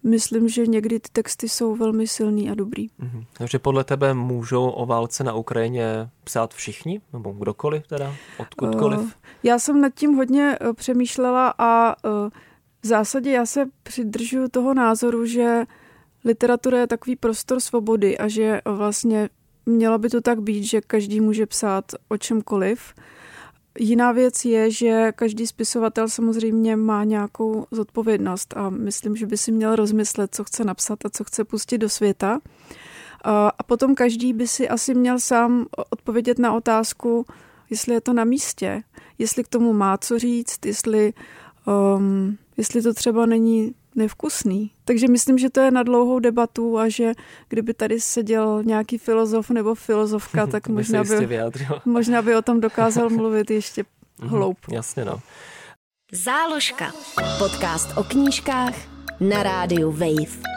myslím, 0.03 0.49
že 0.49 0.67
někdy 0.67 1.01
ty 1.01 1.09
texty 1.13 1.49
jsou 1.49 1.77
velmi 1.77 2.07
silný 2.07 2.51
a 2.51 2.55
dobrý. 2.55 2.89
Mm-hmm. 2.89 3.25
Takže 3.33 3.59
podle 3.59 3.85
tebe 3.85 4.15
můžou 4.15 4.71
o 4.71 4.87
válce 4.87 5.25
na 5.25 5.35
Ukrajině 5.35 6.11
psát 6.25 6.55
všichni, 6.55 7.01
nebo 7.13 7.33
kdokoliv 7.33 7.87
teda, 7.87 8.15
odkudkoliv? 8.39 9.01
Uh, 9.01 9.11
já 9.43 9.59
jsem 9.59 9.81
nad 9.81 9.95
tím 9.95 10.15
hodně 10.15 10.59
přemýšlela 10.75 11.55
a 11.59 11.97
v 12.83 12.87
zásadě 12.87 13.31
já 13.31 13.47
se 13.47 13.67
přidržuju 13.83 14.49
toho 14.49 14.75
názoru, 14.75 15.27
že 15.27 15.65
literatura 16.27 16.79
je 16.79 16.87
takový 16.87 17.17
prostor 17.17 17.61
svobody 17.61 18.19
a 18.19 18.29
že 18.29 18.61
vlastně 18.65 19.29
mělo 19.67 19.99
by 19.99 20.09
to 20.09 20.21
tak 20.21 20.41
být, 20.41 20.65
že 20.65 20.81
každý 20.81 21.21
může 21.21 21.47
psát 21.47 21.85
o 22.09 22.17
čemkoliv. 22.17 22.95
Jiná 23.79 24.13
věc 24.13 24.45
je, 24.45 24.71
že 24.71 25.13
každý 25.17 25.47
spisovatel 25.47 26.09
samozřejmě 26.09 26.77
má 26.77 27.05
nějakou 27.05 27.67
zodpovědnost 27.71 28.55
a 28.57 28.71
myslím, 28.71 29.17
že 29.17 29.27
by 29.27 29.37
si 29.37 29.53
měl 29.53 29.77
rozmyslet, 29.77 30.35
co 30.35 30.45
chce 30.45 30.65
napsat 30.65 31.07
a 31.07 31.11
co 31.11 31.25
chce 31.25 31.45
pustit 31.45 31.79
do 31.79 31.89
světa. 31.89 32.41
A 33.59 33.63
potom 33.67 33.95
každý 33.95 34.33
by 34.33 34.49
si 34.49 34.69
asi 34.69 34.95
měl 34.95 35.19
sám 35.19 35.67
odpovědět 35.91 36.39
na 36.39 36.53
otázku, 36.53 37.27
jestli 37.71 37.95
je 37.95 38.01
to 38.01 38.13
na 38.13 38.25
místě, 38.25 38.83
jestli 39.19 39.45
k 39.45 39.49
tomu 39.49 39.73
má 39.73 39.99
co 39.99 40.19
říct, 40.19 40.67
jestli, 40.67 41.13
um, 41.97 42.39
jestli 42.57 42.83
to 42.83 42.95
třeba 42.95 43.27
není 43.27 43.75
nevkusný. 43.97 44.71
Takže 44.85 45.09
myslím, 45.09 45.39
že 45.39 45.51
to 45.51 45.61
je 45.61 45.71
na 45.71 45.83
dlouhou 45.83 46.19
debatu 46.19 46.79
a 46.79 46.89
že 46.89 47.13
kdyby 47.49 47.75
tady 47.75 48.01
seděl 48.01 48.63
nějaký 48.63 48.99
filozof 48.99 49.51
nebo 49.51 49.75
filozofka, 49.75 50.47
tak 50.53 50.69
možná 50.69 51.05
by, 51.05 51.29
možná 51.85 52.23
by 52.23 52.37
o 52.37 52.43
tom 52.43 52.61
dokázal 52.61 53.11
mluvit 53.11 53.51
ještě 53.51 53.85
mhm, 54.19 54.29
hloub. 54.31 54.59
Jasně 54.71 55.05
no. 55.05 55.21
Záložka. 56.13 56.93
Podcast 57.39 57.99
o 57.99 58.05
knížkách 58.05 58.75
na 59.21 59.43
rádiu 59.43 59.91
Wave. 59.91 60.56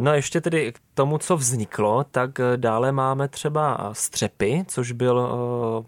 No 0.00 0.10
a 0.10 0.14
ještě 0.14 0.40
tedy 0.40 0.72
k 0.72 0.78
tomu, 0.94 1.18
co 1.18 1.36
vzniklo, 1.36 2.04
tak 2.10 2.40
eh, 2.40 2.56
dále 2.56 2.92
máme 2.92 3.28
třeba 3.28 3.90
Střepy, 3.92 4.64
což 4.68 4.92
byl 4.92 5.30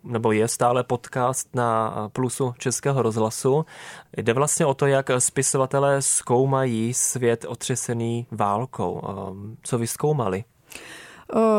nebo 0.05 0.33
je 0.33 0.49
stále 0.49 0.85
podcast 0.85 1.49
na 1.55 1.95
Plusu 2.13 2.55
Českého 2.59 3.03
rozhlasu. 3.03 3.65
Jde 4.17 4.33
vlastně 4.33 4.67
o 4.67 4.75
to, 4.75 4.87
jak 4.87 5.11
spisovatelé 5.19 6.03
zkoumají 6.03 6.95
svět 6.95 7.45
otřesený 7.49 8.27
válkou. 8.31 9.03
Co 9.63 9.79
vy 9.79 9.87
zkoumali? 9.87 10.45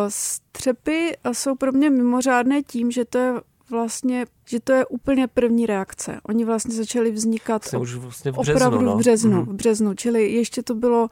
Střepy 0.08 1.18
jsou 1.32 1.56
pro 1.56 1.72
mě 1.72 1.90
mimořádné 1.90 2.62
tím, 2.64 2.92
že 2.92 3.06
to 3.06 3.18
je 3.18 3.34
vlastně, 3.70 4.26
že 4.46 4.60
to 4.60 4.74
je 4.74 4.86
úplně 4.86 5.28
první 5.28 5.66
reakce. 5.66 6.20
Oni 6.24 6.46
vlastně 6.46 6.76
začali 6.76 7.12
vznikat 7.12 7.62
vlastně 7.62 7.80
už 7.80 7.96
vlastně 7.96 8.32
v 8.32 8.36
březnu, 8.36 8.56
opravdu 8.56 8.82
no. 8.82 8.96
v 8.96 8.98
březnu, 8.98 9.42
mm-hmm. 9.42 9.50
v 9.50 9.54
březnu, 9.54 9.94
čili 9.94 10.32
ještě 10.32 10.64
to 10.64 10.76
bylo 10.76 11.10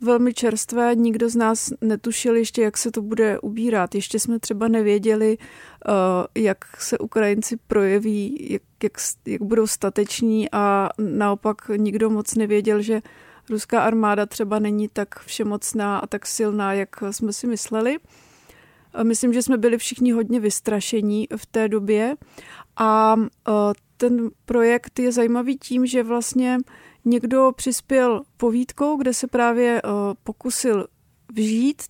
velmi 0.00 0.34
čerstvé, 0.34 0.94
nikdo 0.94 1.28
z 1.28 1.36
nás 1.36 1.72
netušil 1.80 2.36
ještě, 2.36 2.62
jak 2.62 2.78
se 2.78 2.90
to 2.90 3.02
bude 3.02 3.38
ubírat. 3.38 3.94
Ještě 3.94 4.18
jsme 4.18 4.38
třeba 4.38 4.68
nevěděli, 4.68 5.38
uh, 5.38 5.94
jak 6.34 6.58
se 6.78 6.98
Ukrajinci 6.98 7.56
projeví, 7.66 8.46
jak, 8.50 8.62
jak, 8.82 8.92
jak 9.26 9.42
budou 9.42 9.66
stateční 9.66 10.48
a 10.52 10.88
naopak 10.98 11.70
nikdo 11.76 12.10
moc 12.10 12.34
nevěděl, 12.34 12.82
že 12.82 13.00
ruská 13.50 13.82
armáda 13.82 14.26
třeba 14.26 14.58
není 14.58 14.88
tak 14.88 15.20
všemocná 15.20 15.98
a 15.98 16.06
tak 16.06 16.26
silná, 16.26 16.72
jak 16.72 16.88
jsme 17.10 17.32
si 17.32 17.46
mysleli. 17.46 17.98
Myslím, 19.02 19.32
že 19.32 19.42
jsme 19.42 19.58
byli 19.58 19.78
všichni 19.78 20.12
hodně 20.12 20.40
vystrašení 20.40 21.28
v 21.36 21.46
té 21.46 21.68
době 21.68 22.16
a 22.76 23.16
e, 23.18 23.52
ten 23.96 24.30
projekt 24.44 24.98
je 24.98 25.12
zajímavý 25.12 25.58
tím, 25.58 25.86
že 25.86 26.02
vlastně 26.02 26.58
někdo 27.04 27.52
přispěl 27.56 28.22
povídkou, 28.36 28.96
kde 28.96 29.14
se 29.14 29.26
právě 29.26 29.78
e, 29.78 29.82
pokusil 30.24 30.86
vžít 31.32 31.82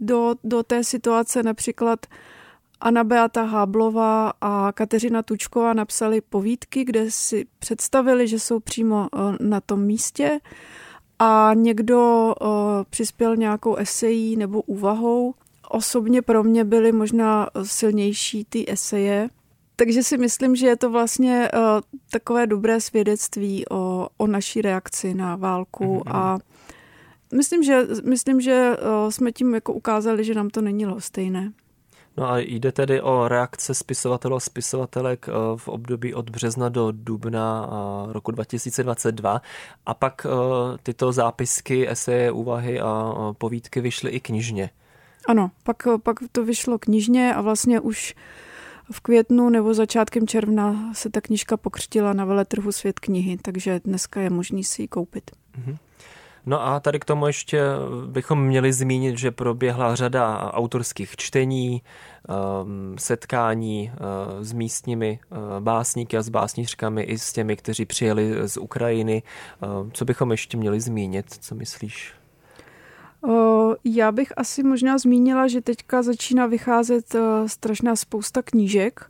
do, 0.00 0.34
do 0.44 0.62
té 0.62 0.84
situace. 0.84 1.42
Například 1.42 2.06
Anna 2.80 3.04
Beata 3.04 3.42
Háblová 3.42 4.32
a 4.40 4.72
Kateřina 4.72 5.22
Tučková 5.22 5.72
napsali 5.72 6.20
povídky, 6.20 6.84
kde 6.84 7.10
si 7.10 7.46
představili, 7.58 8.28
že 8.28 8.38
jsou 8.38 8.60
přímo 8.60 9.06
e, 9.06 9.44
na 9.44 9.60
tom 9.60 9.82
místě. 9.82 10.40
A 11.18 11.50
někdo 11.54 12.34
přispěl 12.90 13.36
nějakou 13.36 13.76
esejí 13.76 14.36
nebo 14.36 14.62
úvahou. 14.62 15.34
Osobně 15.68 16.22
pro 16.22 16.42
mě 16.42 16.64
byly 16.64 16.92
možná 16.92 17.48
silnější 17.62 18.44
ty 18.44 18.64
eseje, 18.68 19.28
takže 19.76 20.02
si 20.02 20.18
myslím, 20.18 20.56
že 20.56 20.66
je 20.66 20.76
to 20.76 20.90
vlastně 20.90 21.50
uh, 21.54 21.60
takové 22.10 22.46
dobré 22.46 22.80
svědectví 22.80 23.64
o, 23.70 24.08
o 24.16 24.26
naší 24.26 24.62
reakci 24.62 25.14
na 25.14 25.36
válku 25.36 25.84
mm-hmm. 25.84 26.16
a 26.16 26.38
myslím, 27.34 27.62
že, 27.62 27.86
myslím, 28.04 28.40
že 28.40 28.76
uh, 28.76 29.10
jsme 29.10 29.32
tím 29.32 29.54
jako 29.54 29.72
ukázali, 29.72 30.24
že 30.24 30.34
nám 30.34 30.50
to 30.50 30.60
není 30.60 30.86
lhostejné. 30.86 31.52
No 32.16 32.30
a 32.30 32.38
jde 32.38 32.72
tedy 32.72 33.00
o 33.00 33.28
reakce 33.28 33.74
spisovatelů 33.74 34.36
a 34.36 34.40
spisovatelek 34.40 35.28
eh, 35.28 35.32
v 35.56 35.68
období 35.68 36.14
od 36.14 36.30
března 36.30 36.68
do 36.68 36.92
dubna 36.92 37.68
roku 38.12 38.30
2022 38.30 39.42
a 39.86 39.94
pak 39.94 40.26
tyto 40.82 41.12
zápisky, 41.12 41.90
eseje, 41.90 42.32
úvahy 42.32 42.80
a 42.80 43.12
povídky 43.38 43.80
vyšly 43.80 44.10
i 44.10 44.20
knižně. 44.20 44.70
Ano, 45.28 45.50
pak, 45.62 45.76
pak 46.02 46.16
to 46.32 46.44
vyšlo 46.44 46.78
knižně 46.78 47.34
a 47.34 47.40
vlastně 47.40 47.80
už 47.80 48.14
v 48.92 49.00
květnu 49.00 49.50
nebo 49.50 49.74
začátkem 49.74 50.26
června 50.26 50.94
se 50.94 51.10
ta 51.10 51.20
knižka 51.20 51.56
pokřtila 51.56 52.12
na 52.12 52.24
veletrhu 52.24 52.72
Svět 52.72 53.00
knihy, 53.00 53.36
takže 53.42 53.80
dneska 53.84 54.20
je 54.20 54.30
možný 54.30 54.64
si 54.64 54.82
ji 54.82 54.88
koupit. 54.88 55.30
Mm-hmm. 55.30 55.76
No 56.46 56.66
a 56.66 56.80
tady 56.80 56.98
k 56.98 57.04
tomu 57.04 57.26
ještě 57.26 57.62
bychom 58.06 58.44
měli 58.46 58.72
zmínit, 58.72 59.18
že 59.18 59.30
proběhla 59.30 59.94
řada 59.94 60.52
autorských 60.52 61.16
čtení, 61.16 61.82
ehm, 62.28 62.96
setkání 62.98 63.92
eh, 63.94 64.44
s 64.44 64.52
místními 64.52 65.20
eh, 65.22 65.36
básníky 65.60 66.16
a 66.16 66.22
s 66.22 66.28
básnířkami 66.28 67.02
i 67.02 67.18
s 67.18 67.32
těmi, 67.32 67.56
kteří 67.56 67.86
přijeli 67.86 68.48
z 68.48 68.56
Ukrajiny. 68.56 69.22
Ehm, 69.62 69.90
co 69.92 70.04
bychom 70.04 70.30
ještě 70.30 70.56
měli 70.56 70.80
zmínit? 70.80 71.26
Co 71.40 71.54
myslíš? 71.54 72.14
Já 73.84 74.12
bych 74.12 74.32
asi 74.36 74.62
možná 74.62 74.98
zmínila, 74.98 75.48
že 75.48 75.60
teďka 75.60 76.02
začíná 76.02 76.46
vycházet 76.46 77.16
strašná 77.46 77.96
spousta 77.96 78.42
knížek 78.42 79.06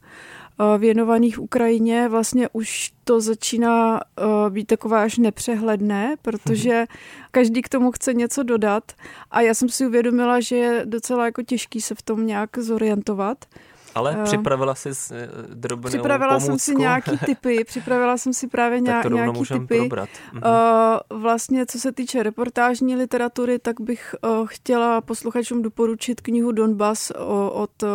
věnovaných 0.78 1.40
Ukrajině. 1.40 2.08
Vlastně 2.08 2.48
už 2.52 2.92
to 3.04 3.20
začíná 3.20 4.00
být 4.48 4.64
takové 4.64 5.02
až 5.02 5.18
nepřehledné, 5.18 6.16
protože 6.22 6.86
každý 7.30 7.62
k 7.62 7.68
tomu 7.68 7.90
chce 7.90 8.14
něco 8.14 8.42
dodat 8.42 8.92
a 9.30 9.40
já 9.40 9.54
jsem 9.54 9.68
si 9.68 9.86
uvědomila, 9.86 10.40
že 10.40 10.56
je 10.56 10.82
docela 10.84 11.24
jako 11.24 11.42
těžký 11.42 11.80
se 11.80 11.94
v 11.94 12.02
tom 12.02 12.26
nějak 12.26 12.58
zorientovat. 12.58 13.44
Ale 13.94 14.16
uh, 14.16 14.24
připravila 14.24 14.74
jsi 14.74 14.88
eh, 15.12 15.28
drobnou 15.54 15.88
Připravila 15.88 16.38
pomůcku. 16.38 16.46
jsem 16.46 16.58
si 16.58 16.74
nějaký 16.74 17.18
typy, 17.26 17.64
připravila 17.64 18.16
jsem 18.16 18.32
si 18.32 18.48
právě 18.48 18.80
nějak, 18.80 19.10
nějaký 19.10 19.40
typy. 19.40 19.78
Probrat. 19.78 20.08
Uh, 20.32 21.20
vlastně, 21.20 21.66
co 21.66 21.80
se 21.80 21.92
týče 21.92 22.22
reportážní 22.22 22.96
literatury, 22.96 23.58
tak 23.58 23.80
bych 23.80 24.14
uh, 24.22 24.46
chtěla 24.46 25.00
posluchačům 25.00 25.62
doporučit 25.62 26.20
knihu 26.20 26.52
Donbass 26.52 27.10
uh, 27.10 27.22
od 27.52 27.82
uh, 27.82 27.88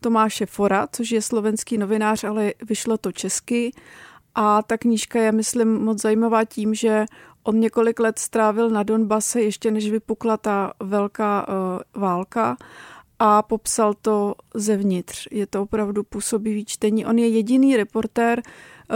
Tomáše 0.00 0.46
Fora, 0.46 0.86
což 0.92 1.10
je 1.10 1.22
slovenský 1.22 1.78
novinář, 1.78 2.24
ale 2.24 2.52
vyšlo 2.68 2.98
to 2.98 3.12
česky. 3.12 3.72
A 4.34 4.62
ta 4.62 4.78
knížka 4.78 5.20
je, 5.20 5.32
myslím, 5.32 5.84
moc 5.84 6.02
zajímavá 6.02 6.44
tím, 6.44 6.74
že 6.74 7.04
on 7.42 7.60
několik 7.60 8.00
let 8.00 8.18
strávil 8.18 8.70
na 8.70 8.82
Donbase, 8.82 9.42
ještě 9.42 9.70
než 9.70 9.90
vypukla 9.90 10.36
ta 10.36 10.72
velká 10.80 11.48
uh, 11.48 12.02
válka 12.02 12.56
a 13.18 13.42
popsal 13.42 13.94
to 13.94 14.34
zevnitř. 14.54 15.28
Je 15.30 15.46
to 15.46 15.62
opravdu 15.62 16.02
působivý 16.02 16.64
čtení. 16.64 17.06
On 17.06 17.18
je 17.18 17.28
jediný 17.28 17.76
reportér, 17.76 18.42
eh, 18.42 18.94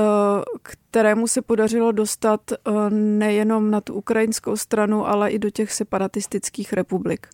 kterému 0.63 1.27
se 1.27 1.43
podařilo 1.43 1.93
dostat 1.93 2.53
eh, 2.53 2.91
nejenom 2.91 3.71
na 3.71 3.81
tu 3.81 3.95
ukrajinskou 3.95 4.57
stranu, 4.57 5.09
ale 5.09 5.31
i 5.31 5.39
do 5.39 5.51
těch 5.51 5.73
separatistických 5.73 6.73
republik. 6.73 7.27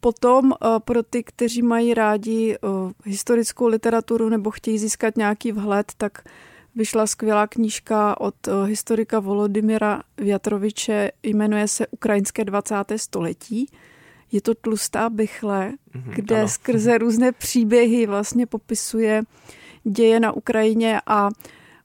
Potom 0.00 0.52
eh, 0.52 0.66
pro 0.84 1.02
ty, 1.02 1.22
kteří 1.22 1.62
mají 1.62 1.94
rádi 1.94 2.56
historickou 3.04 3.66
literaturu 3.66 4.28
nebo 4.28 4.50
chtějí 4.50 4.78
získat 4.78 5.16
nějaký 5.16 5.52
vhled, 5.52 5.92
tak 5.96 6.24
vyšla 6.74 7.06
skvělá 7.06 7.46
knížka 7.46 8.20
od 8.20 8.34
historika 8.66 9.20
Volodymyra 9.20 10.02
Vjatroviče, 10.16 11.10
jmenuje 11.22 11.68
se 11.68 11.86
Ukrajinské 11.86 12.44
20. 12.44 12.74
století 12.96 13.66
je 14.32 14.40
to 14.40 14.54
tlustá 14.54 15.10
bychle, 15.10 15.70
mm-hmm, 15.70 16.12
kde 16.14 16.38
ano. 16.38 16.48
skrze 16.48 16.98
různé 16.98 17.32
příběhy 17.32 18.06
vlastně 18.06 18.46
popisuje 18.46 19.22
děje 19.84 20.20
na 20.20 20.32
Ukrajině 20.32 21.00
a 21.06 21.28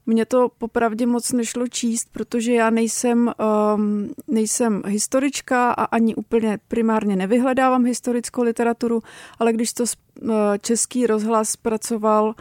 mně 0.06 0.26
to 0.26 0.48
popravdě 0.58 1.06
moc 1.06 1.32
nešlo 1.32 1.68
číst, 1.68 2.08
protože 2.12 2.52
já 2.52 2.70
nejsem, 2.70 3.32
um, 3.74 4.10
nejsem 4.28 4.82
historička 4.86 5.72
a 5.72 5.84
ani 5.84 6.14
úplně 6.14 6.58
primárně 6.68 7.16
nevyhledávám 7.16 7.84
historickou 7.84 8.42
literaturu, 8.42 9.02
ale 9.38 9.52
když 9.52 9.72
to 9.72 9.84
uh, 9.84 10.30
český 10.60 11.06
rozhlas 11.06 11.56
pracoval 11.56 12.34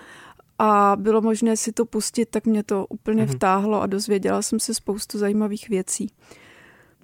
a 0.59 0.95
bylo 0.99 1.21
možné 1.21 1.57
si 1.57 1.71
to 1.71 1.85
pustit, 1.85 2.25
tak 2.29 2.45
mě 2.45 2.63
to 2.63 2.85
úplně 2.89 3.25
mm-hmm. 3.25 3.35
vtáhlo 3.35 3.81
a 3.81 3.87
dozvěděla 3.87 4.41
jsem 4.41 4.59
se 4.59 4.73
spoustu 4.73 5.17
zajímavých 5.17 5.69
věcí. 5.69 6.11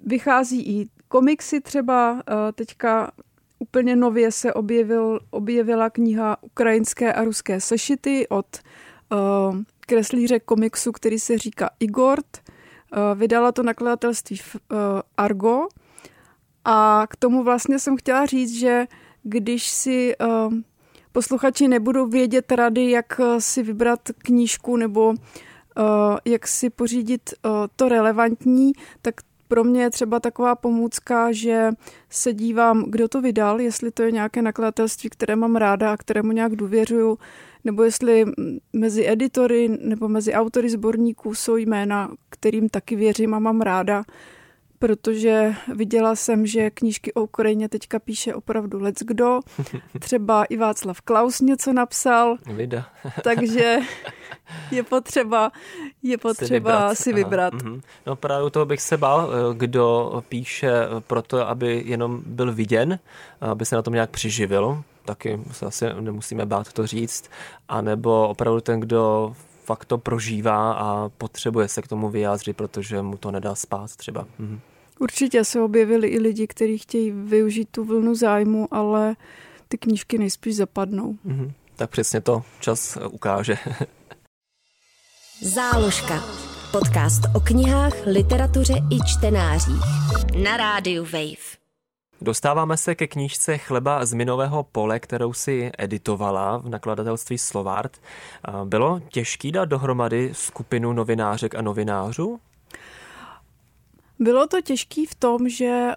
Vychází 0.06 0.80
i 0.80 0.88
komiksy 1.08 1.60
třeba, 1.60 2.22
eh, 2.28 2.52
teďka 2.52 3.12
úplně 3.58 3.96
nově 3.96 4.32
se 4.32 4.52
objevil, 4.52 5.20
objevila 5.30 5.90
kniha 5.90 6.42
Ukrajinské 6.42 7.12
a 7.12 7.24
ruské 7.24 7.60
sešity 7.60 8.28
od 8.28 8.46
uh, 9.12 9.56
kreslíře 9.80 10.40
komiksu, 10.40 10.92
který 10.92 11.18
se 11.18 11.38
říká 11.38 11.70
Igort. 11.80 12.26
Uh, 12.36 13.18
vydala 13.18 13.52
to 13.52 13.62
nakladatelství 13.62 14.40
Argo 15.16 15.68
a 16.64 17.06
k 17.10 17.16
tomu 17.16 17.42
vlastně 17.42 17.78
jsem 17.78 17.96
chtěla 17.96 18.26
říct, 18.26 18.54
že 18.54 18.86
když 19.22 19.68
si 19.68 20.14
posluchači 21.12 21.68
nebudou 21.68 22.06
vědět 22.06 22.52
rady, 22.52 22.90
jak 22.90 23.20
si 23.38 23.62
vybrat 23.62 24.00
knížku 24.18 24.76
nebo 24.76 25.08
uh, 25.08 25.14
jak 26.24 26.48
si 26.48 26.70
pořídit 26.70 27.34
uh, 27.44 27.50
to 27.76 27.88
relevantní, 27.88 28.72
tak 29.02 29.14
pro 29.54 29.64
mě 29.64 29.82
je 29.82 29.90
třeba 29.90 30.20
taková 30.20 30.54
pomůcka, 30.54 31.32
že 31.32 31.70
se 32.10 32.32
dívám, 32.32 32.84
kdo 32.88 33.08
to 33.08 33.20
vydal, 33.20 33.60
jestli 33.60 33.90
to 33.90 34.02
je 34.02 34.12
nějaké 34.12 34.42
nakladatelství, 34.42 35.10
které 35.10 35.36
mám 35.36 35.56
ráda 35.56 35.92
a 35.92 35.96
kterému 35.96 36.32
nějak 36.32 36.56
důvěřuju, 36.56 37.18
nebo 37.64 37.82
jestli 37.82 38.24
mezi 38.72 39.08
editory 39.08 39.78
nebo 39.80 40.08
mezi 40.08 40.32
autory 40.32 40.70
sborníků 40.70 41.34
jsou 41.34 41.56
jména, 41.56 42.10
kterým 42.30 42.68
taky 42.68 42.96
věřím 42.96 43.34
a 43.34 43.38
mám 43.38 43.60
ráda. 43.60 44.04
Protože 44.84 45.54
viděla 45.74 46.16
jsem, 46.16 46.46
že 46.46 46.70
knížky 46.70 47.12
o 47.12 47.22
Ukrajině 47.22 47.68
teďka 47.68 47.98
píše 47.98 48.34
opravdu 48.34 48.80
lec 48.80 48.96
kdo. 49.00 49.40
Třeba 49.98 50.44
i 50.44 50.56
Václav 50.56 51.00
Klaus 51.00 51.40
něco 51.40 51.72
napsal. 51.72 52.36
Vida. 52.46 52.86
takže 53.24 53.78
je 54.70 54.82
potřeba, 54.82 55.52
je 56.02 56.18
potřeba 56.18 56.46
si 56.48 56.54
vybrat. 56.54 56.98
Si 56.98 57.12
vybrat. 57.12 57.54
Mhm. 57.54 57.80
No 58.06 58.16
právě 58.16 58.46
u 58.46 58.50
toho 58.50 58.66
bych 58.66 58.80
se 58.80 58.96
bál, 58.96 59.30
eh, 59.32 59.54
kdo 59.54 60.12
píše 60.28 60.72
proto, 61.06 61.48
aby 61.48 61.82
jenom 61.86 62.22
byl 62.26 62.52
viděn, 62.52 62.98
aby 63.40 63.64
se 63.64 63.76
na 63.76 63.82
tom 63.82 63.94
nějak 63.94 64.10
přiživil, 64.10 64.82
taky 65.04 65.40
se 65.52 65.66
asi 65.66 65.86
nemusíme 66.00 66.46
bát 66.46 66.72
to 66.72 66.86
říct, 66.86 67.30
anebo 67.68 68.28
opravdu 68.28 68.60
ten, 68.60 68.80
kdo 68.80 69.32
fakt 69.64 69.84
to 69.84 69.98
prožívá 69.98 70.72
a 70.72 71.08
potřebuje 71.08 71.68
se 71.68 71.82
k 71.82 71.88
tomu 71.88 72.08
vyjádřit, 72.08 72.56
protože 72.56 73.02
mu 73.02 73.16
to 73.16 73.30
nedá 73.30 73.54
spát 73.54 73.96
třeba. 73.96 74.26
Mhm. 74.38 74.60
Určitě 75.00 75.44
se 75.44 75.60
objevili 75.60 76.08
i 76.08 76.18
lidi, 76.18 76.46
kteří 76.46 76.78
chtějí 76.78 77.10
využít 77.10 77.68
tu 77.70 77.84
vlnu 77.84 78.14
zájmu, 78.14 78.68
ale 78.70 79.16
ty 79.68 79.78
knížky 79.78 80.18
nejspíš 80.18 80.56
zapadnou. 80.56 81.16
Mhm. 81.24 81.52
Tak 81.76 81.90
přesně 81.90 82.20
to 82.20 82.42
čas 82.60 82.98
ukáže. 83.10 83.58
Záložka. 85.42 86.24
Podcast 86.72 87.22
o 87.36 87.40
knihách, 87.40 88.06
literatuře 88.06 88.74
i 88.90 88.98
čtenářích. 89.06 89.82
Na 90.44 90.56
rádiu 90.56 91.04
Wave. 91.04 91.64
Dostáváme 92.20 92.76
se 92.76 92.94
ke 92.94 93.06
knížce 93.06 93.58
Chleba 93.58 94.06
z 94.06 94.12
minového 94.12 94.62
pole, 94.62 95.00
kterou 95.00 95.32
si 95.32 95.70
editovala 95.78 96.58
v 96.58 96.68
nakladatelství 96.68 97.38
Slovart. 97.38 98.00
Bylo 98.64 99.00
těžký 99.08 99.52
dát 99.52 99.64
dohromady 99.64 100.30
skupinu 100.32 100.92
novinářek 100.92 101.54
a 101.54 101.62
novinářů? 101.62 102.40
Bylo 104.24 104.46
to 104.46 104.60
těžký 104.60 105.06
v 105.06 105.14
tom, 105.14 105.48
že 105.48 105.92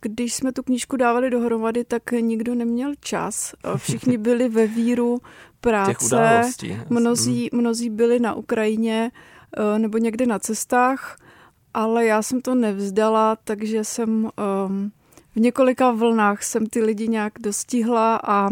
když 0.00 0.34
jsme 0.34 0.52
tu 0.52 0.62
knížku 0.62 0.96
dávali 0.96 1.30
dohromady, 1.30 1.84
tak 1.84 2.12
nikdo 2.12 2.54
neměl 2.54 2.92
čas. 3.00 3.54
Všichni 3.76 4.18
byli 4.28 4.48
ve 4.48 4.66
víru 4.66 5.20
práce. 5.60 6.42
Mnozí, 6.90 7.48
mhm. 7.52 7.60
mnozí 7.60 7.90
byli 7.90 8.18
na 8.18 8.34
Ukrajině 8.34 9.10
nebo 9.78 9.98
někde 9.98 10.26
na 10.26 10.38
cestách, 10.38 11.16
ale 11.74 12.06
já 12.06 12.22
jsem 12.22 12.40
to 12.40 12.54
nevzdala, 12.54 13.36
takže 13.44 13.84
jsem 13.84 14.30
v 15.34 15.40
několika 15.40 15.92
vlnách 15.92 16.42
jsem 16.42 16.66
ty 16.66 16.82
lidi 16.82 17.08
nějak 17.08 17.32
dostihla 17.40 18.20
a 18.24 18.48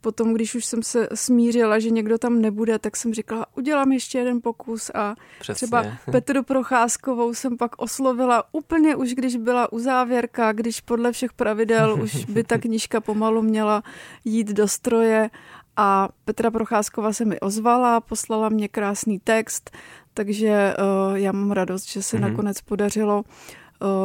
potom, 0.00 0.34
když 0.34 0.54
už 0.54 0.64
jsem 0.64 0.82
se 0.82 1.08
smířila, 1.14 1.78
že 1.78 1.90
někdo 1.90 2.18
tam 2.18 2.40
nebude, 2.40 2.78
tak 2.78 2.96
jsem 2.96 3.14
říkala, 3.14 3.46
udělám 3.56 3.92
ještě 3.92 4.18
jeden 4.18 4.40
pokus 4.42 4.90
a 4.94 5.14
Přesně. 5.40 5.54
třeba 5.54 5.84
Petru 6.10 6.42
Procházkovou 6.42 7.34
jsem 7.34 7.56
pak 7.56 7.82
oslovila 7.82 8.44
úplně 8.52 8.96
už, 8.96 9.14
když 9.14 9.36
byla 9.36 9.72
u 9.72 9.78
závěrka, 9.78 10.52
když 10.52 10.80
podle 10.80 11.12
všech 11.12 11.32
pravidel 11.32 12.02
už 12.02 12.24
by 12.24 12.44
ta 12.44 12.58
knížka 12.68 13.00
pomalu 13.00 13.42
měla 13.42 13.82
jít 14.24 14.48
do 14.48 14.68
stroje 14.68 15.30
a 15.76 16.08
Petra 16.24 16.50
Procházkova 16.50 17.12
se 17.12 17.24
mi 17.24 17.40
ozvala, 17.40 18.00
poslala 18.00 18.48
mě 18.48 18.68
krásný 18.68 19.18
text, 19.18 19.70
takže 20.14 20.74
uh, 20.78 21.16
já 21.16 21.32
mám 21.32 21.50
radost, 21.50 21.88
že 21.88 22.02
se 22.02 22.16
mm-hmm. 22.16 22.20
nakonec 22.20 22.60
podařilo 22.60 23.24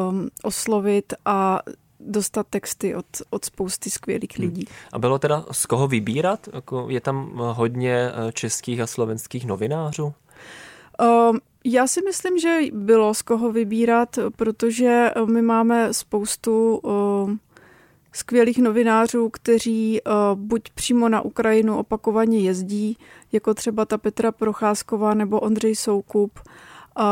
um, 0.09 0.29
oslovit 0.43 1.13
a 1.25 1.59
dostat 2.07 2.47
texty 2.49 2.95
od, 2.95 3.05
od 3.29 3.45
spousty 3.45 3.89
skvělých 3.89 4.37
hmm. 4.37 4.47
lidí. 4.47 4.65
A 4.91 4.99
bylo 4.99 5.19
teda 5.19 5.45
z 5.51 5.65
koho 5.65 5.87
vybírat? 5.87 6.49
Jako 6.53 6.85
je 6.89 7.01
tam 7.01 7.31
hodně 7.35 7.95
eh, 7.95 8.31
českých 8.31 8.79
a 8.79 8.87
slovenských 8.87 9.45
novinářů? 9.45 10.13
Um, 11.01 11.39
já 11.65 11.87
si 11.87 12.01
myslím, 12.01 12.39
že 12.39 12.59
bylo 12.73 13.13
z 13.13 13.21
koho 13.21 13.51
vybírat, 13.51 14.19
protože 14.35 15.11
eh, 15.15 15.25
my 15.25 15.41
máme 15.41 15.93
spoustu 15.93 16.77
uh, 16.77 17.31
skvělých 18.13 18.57
novinářů, 18.57 19.29
kteří 19.29 20.01
uh, 20.01 20.39
buď 20.39 20.69
přímo 20.69 21.09
na 21.09 21.21
Ukrajinu 21.21 21.77
opakovaně 21.77 22.39
jezdí, 22.39 22.97
jako 23.31 23.53
třeba 23.53 23.85
ta 23.85 23.97
Petra 23.97 24.31
Procházková 24.31 25.13
nebo 25.13 25.39
Ondřej 25.39 25.75
Soukup, 25.75 26.39
uh, 26.99 27.03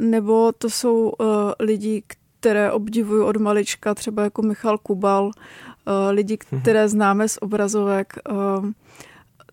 nebo 0.00 0.52
to 0.52 0.70
jsou 0.70 1.08
uh, 1.08 1.26
lidi, 1.60 2.02
které 2.40 2.72
obdivuju 2.72 3.24
od 3.24 3.36
malička, 3.36 3.94
třeba 3.94 4.22
jako 4.22 4.42
Michal 4.42 4.78
Kubal, 4.78 5.30
eh, 5.30 6.10
lidi, 6.10 6.38
mhm. 6.52 6.62
které 6.62 6.88
známe 6.88 7.28
z 7.28 7.38
obrazovek. 7.40 8.14
Eh, 8.28 8.32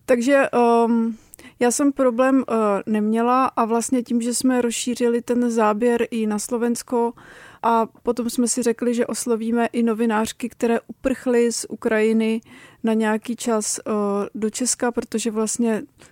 takže 0.06 0.48
ehm, 0.52 1.16
já 1.60 1.70
jsem 1.70 1.92
problém 1.92 2.44
eh, 2.48 2.54
neměla 2.86 3.44
a 3.46 3.64
vlastně 3.64 4.02
tím, 4.02 4.20
že 4.20 4.34
jsme 4.34 4.62
rozšířili 4.62 5.22
ten 5.22 5.50
záběr 5.50 6.06
i 6.10 6.26
na 6.26 6.38
Slovensko 6.38 7.12
a 7.62 7.86
potom 8.02 8.30
jsme 8.30 8.48
si 8.48 8.62
řekli, 8.62 8.94
že 8.94 9.06
oslovíme 9.06 9.66
i 9.72 9.82
novinářky, 9.82 10.48
které 10.48 10.80
uprchly 10.86 11.52
z 11.52 11.66
Ukrajiny 11.68 12.40
na 12.84 12.92
nějaký 12.92 13.36
čas 13.36 13.80
do 14.34 14.50
Česka, 14.50 14.92
protože 14.92 15.30
vlastně 15.30 15.82
Eh, 15.82 16.08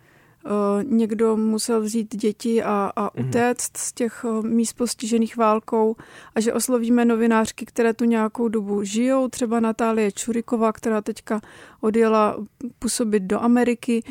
někdo 0.83 1.37
musel 1.37 1.81
vzít 1.81 2.17
děti 2.17 2.63
a, 2.63 2.93
a 2.97 3.11
mhm. 3.15 3.29
utéct 3.29 3.77
z 3.77 3.93
těch 3.93 4.25
eh, 4.25 4.49
míst 4.49 4.73
postižených 4.73 5.37
válkou 5.37 5.97
a 6.35 6.41
že 6.41 6.53
oslovíme 6.53 7.05
novinářky, 7.05 7.67
které 7.67 7.95
tu 7.95 8.05
nějakou 8.05 8.49
dobu 8.49 8.83
žijou, 8.83 9.29
třeba 9.29 9.61
Natálie 9.61 10.13
Čuriková, 10.13 10.73
která 10.73 11.01
teďka 11.01 11.41
odjela 11.81 12.37
působit 12.79 13.23
do 13.23 13.41
Ameriky, 13.41 14.03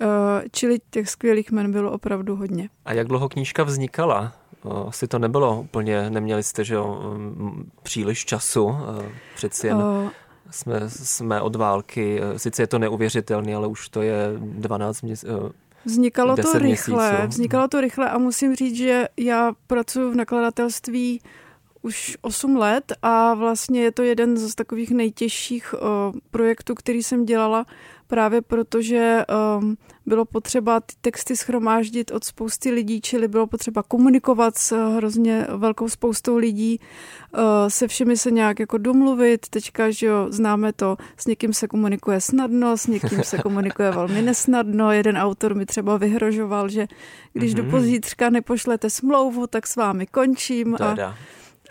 eh, 0.00 0.06
čili 0.52 0.78
těch 0.90 1.10
skvělých 1.10 1.52
men 1.52 1.72
bylo 1.72 1.92
opravdu 1.92 2.36
hodně. 2.36 2.68
A 2.84 2.92
jak 2.92 3.08
dlouho 3.08 3.28
knížka 3.28 3.64
vznikala? 3.64 4.32
Asi 4.88 5.08
to 5.08 5.18
nebylo 5.18 5.60
úplně, 5.60 6.10
neměli 6.10 6.42
jste 6.42 6.64
že 6.64 6.74
jo, 6.74 7.02
příliš 7.82 8.24
času, 8.24 8.76
přeci 9.34 9.66
jen 9.66 9.82
jsme, 10.50 10.80
jsme 10.90 11.40
od 11.40 11.56
války, 11.56 12.20
sice 12.36 12.62
je 12.62 12.66
to 12.66 12.78
neuvěřitelné, 12.78 13.54
ale 13.54 13.66
už 13.66 13.88
to 13.88 14.02
je 14.02 14.32
12 14.38 15.02
měsíců, 15.02 15.52
Vznikalo 15.84 16.36
to 16.36 16.58
rychle, 16.58 17.10
měsíců. 17.10 17.28
vznikalo 17.28 17.68
to 17.68 17.80
rychle 17.80 18.10
a 18.10 18.18
musím 18.18 18.54
říct, 18.54 18.76
že 18.76 19.08
já 19.16 19.52
pracuji 19.66 20.10
v 20.10 20.16
nakladatelství 20.16 21.20
už 21.82 22.16
8 22.20 22.56
let 22.56 22.92
a 23.02 23.34
vlastně 23.34 23.82
je 23.82 23.92
to 23.92 24.02
jeden 24.02 24.36
z 24.36 24.54
takových 24.54 24.90
nejtěžších 24.90 25.74
uh, 25.74 25.80
projektů, 26.30 26.74
který 26.74 27.02
jsem 27.02 27.24
dělala, 27.24 27.66
právě 28.10 28.42
protože 28.42 29.24
um, 29.58 29.76
bylo 30.06 30.24
potřeba 30.24 30.80
ty 30.80 30.94
texty 31.00 31.36
schromáždit 31.36 32.10
od 32.10 32.24
spousty 32.24 32.70
lidí, 32.70 33.00
čili 33.00 33.28
bylo 33.28 33.46
potřeba 33.46 33.82
komunikovat 33.82 34.58
s 34.58 34.94
hrozně 34.96 35.46
velkou 35.56 35.88
spoustou 35.88 36.36
lidí, 36.36 36.80
uh, 37.32 37.40
se 37.68 37.88
všemi 37.88 38.16
se 38.16 38.30
nějak 38.30 38.60
jako 38.60 38.78
domluvit. 38.78 39.48
Teďka, 39.48 39.90
že 39.90 40.06
jo, 40.06 40.26
známe 40.30 40.72
to, 40.72 40.96
s 41.16 41.26
někým 41.26 41.52
se 41.52 41.68
komunikuje 41.68 42.20
snadno, 42.20 42.76
s 42.76 42.86
někým 42.86 43.22
se 43.22 43.38
komunikuje 43.38 43.90
velmi 44.00 44.22
nesnadno. 44.22 44.92
Jeden 44.92 45.16
autor 45.16 45.54
mi 45.54 45.66
třeba 45.66 45.96
vyhrožoval, 45.96 46.68
že 46.68 46.86
když 47.32 47.52
mm-hmm. 47.52 47.56
do 47.56 47.62
mhm. 47.62 47.70
pozítřka 47.70 48.30
nepošlete 48.30 48.90
smlouvu, 48.90 49.46
tak 49.46 49.66
s 49.66 49.76
vámi 49.76 50.06
končím. 50.06 50.76
A, 50.80 51.14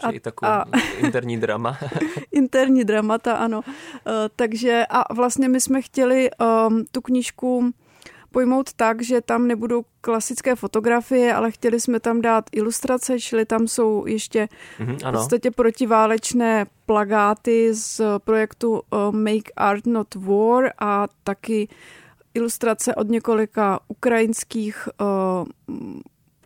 a, 0.04 0.12
i 0.12 0.20
takový 0.20 0.52
a, 0.52 0.66
interní 0.98 1.38
drama. 1.38 1.78
interní 2.32 2.84
dramata, 2.84 3.36
ano. 3.36 3.62
Uh, 3.66 4.14
takže 4.36 4.86
a 4.90 5.14
vlastně 5.14 5.50
my 5.50 5.62
jsme 5.62 5.82
chtěli 5.82 6.30
um, 6.68 6.86
tu 6.92 7.02
knížku 7.02 7.72
pojmout 8.32 8.74
tak, 8.74 9.02
že 9.02 9.22
tam 9.22 9.48
nebudou 9.48 9.84
klasické 10.02 10.56
fotografie, 10.56 11.34
ale 11.34 11.52
chtěli 11.52 11.80
jsme 11.80 12.00
tam 12.00 12.22
dát 12.22 12.46
ilustrace, 12.52 13.20
čili 13.20 13.46
tam 13.46 13.68
jsou 13.68 14.06
ještě 14.06 14.48
mm-hmm, 14.80 15.10
v 15.10 15.12
podstatě 15.12 15.52
protiválečné 15.52 16.66
plagáty 16.86 17.74
z 17.74 18.02
projektu 18.18 18.72
uh, 18.72 19.16
Make 19.16 19.52
Art 19.56 19.86
Not 19.86 20.16
War 20.16 20.72
a 20.80 21.08
taky 21.24 21.68
ilustrace 22.34 22.96
od 22.96 23.08
několika 23.08 23.80
ukrajinských 23.88 24.90
uh, 25.02 25.08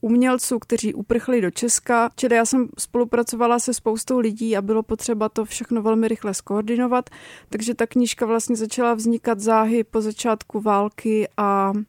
umělců, 0.04 0.60
kteří 0.60 0.94
uprchli 0.94 1.42
do 1.42 1.52
Česka. 1.52 2.10
Čili 2.16 2.36
já 2.36 2.46
jsem 2.46 2.68
spolupracovala 2.78 3.60
se 3.60 3.74
spoustou 3.74 4.20
lidí 4.20 4.58
a 4.58 4.62
bylo 4.62 4.84
potřeba 4.84 5.30
to 5.30 5.46
všechno 5.46 5.82
velmi 5.82 6.08
rychle 6.08 6.34
skoordinovat, 6.34 7.10
takže 7.50 7.74
ta 7.74 7.88
knížka 7.88 8.26
vlastně 8.26 8.56
začala 8.56 8.94
vznikat 8.94 9.40
záhy 9.40 9.84
po 9.84 10.02
začátku 10.02 10.62
války 10.62 11.28
a 11.38 11.74
e, 11.76 11.82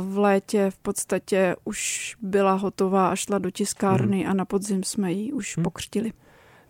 v 0.00 0.18
létě 0.18 0.70
v 0.70 0.78
podstatě 0.78 1.56
už 1.64 2.14
byla 2.22 2.52
hotová 2.52 3.08
a 3.08 3.16
šla 3.16 3.38
do 3.38 3.50
tiskárny 3.50 4.20
hmm. 4.20 4.30
a 4.30 4.34
na 4.34 4.44
podzim 4.44 4.84
jsme 4.84 5.12
ji 5.12 5.32
už 5.32 5.56
hmm. 5.56 5.64
pokřtili. 5.64 6.12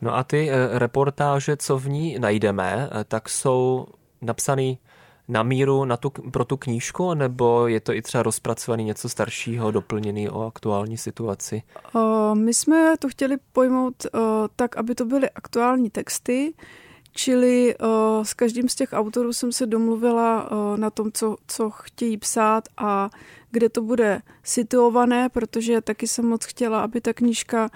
No 0.00 0.14
a 0.14 0.24
ty 0.24 0.50
e, 0.50 0.78
reportáže, 0.78 1.56
co 1.56 1.78
v 1.78 1.88
ní 1.88 2.18
najdeme, 2.18 2.88
e, 3.00 3.04
tak 3.04 3.28
jsou 3.28 3.86
napsané 4.22 4.74
na 5.32 5.42
míru 5.42 5.84
na 5.84 5.96
tu, 5.96 6.10
pro 6.10 6.44
tu 6.44 6.56
knížku, 6.56 7.14
nebo 7.14 7.66
je 7.66 7.80
to 7.80 7.92
i 7.92 8.02
třeba 8.02 8.22
rozpracovaný 8.22 8.84
něco 8.84 9.08
staršího, 9.08 9.70
doplněný 9.70 10.28
o 10.28 10.46
aktuální 10.46 10.98
situaci? 10.98 11.62
My 12.34 12.54
jsme 12.54 12.94
to 12.98 13.08
chtěli 13.08 13.36
pojmout 13.52 14.06
tak, 14.56 14.76
aby 14.76 14.94
to 14.94 15.04
byly 15.04 15.30
aktuální 15.30 15.90
texty, 15.90 16.54
čili 17.14 17.74
s 18.22 18.34
každým 18.34 18.68
z 18.68 18.74
těch 18.74 18.92
autorů 18.92 19.32
jsem 19.32 19.52
se 19.52 19.66
domluvila 19.66 20.48
na 20.76 20.90
tom, 20.90 21.12
co, 21.12 21.36
co 21.46 21.70
chtějí 21.70 22.16
psát 22.16 22.68
a 22.76 23.10
kde 23.50 23.68
to 23.68 23.82
bude 23.82 24.22
situované, 24.42 25.28
protože 25.28 25.80
taky 25.80 26.08
jsem 26.08 26.26
moc 26.26 26.44
chtěla, 26.44 26.82
aby 26.82 27.00
ta 27.00 27.12
knížka 27.12 27.70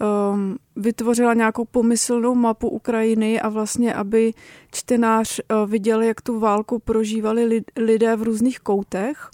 um, 0.00 0.56
vytvořila 0.76 1.34
nějakou 1.34 1.64
pomyslnou 1.64 2.34
mapu 2.34 2.68
Ukrajiny 2.68 3.40
a 3.40 3.48
vlastně, 3.48 3.94
aby 3.94 4.32
čtenář 4.72 5.40
uh, 5.40 5.70
viděl, 5.70 6.02
jak 6.02 6.20
tu 6.20 6.38
válku 6.38 6.78
prožívali 6.78 7.62
lidé 7.76 8.16
v 8.16 8.22
různých 8.22 8.60
koutech. 8.60 9.30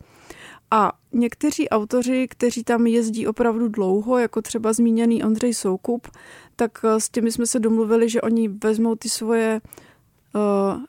A 0.71 0.93
někteří 1.13 1.69
autoři, 1.69 2.27
kteří 2.31 2.65
tam 2.65 2.87
jezdí 2.87 3.27
opravdu 3.27 3.69
dlouho, 3.69 4.19
jako 4.19 4.43
třeba 4.43 4.73
zmíněný 4.73 5.25
Ondřej 5.25 5.55
Soukup, 5.55 6.09
tak 6.57 6.79
uh, 6.85 6.91
s 6.91 7.09
těmi 7.09 7.33
jsme 7.33 7.47
se 7.47 7.59
domluvili, 7.61 8.09
že 8.09 8.21
oni 8.21 8.49
vezmou 8.49 8.95
ty 8.95 9.09
svoje 9.09 9.61
uh, 10.35 10.41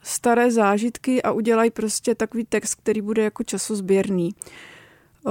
staré 0.04 0.52
zážitky 0.52 1.24
a 1.24 1.32
udělají 1.32 1.72
prostě 1.72 2.16
takový 2.16 2.46
text, 2.46 2.76
který 2.76 3.02
bude 3.02 3.24
jako 3.24 3.44
časozběrný. 3.44 4.32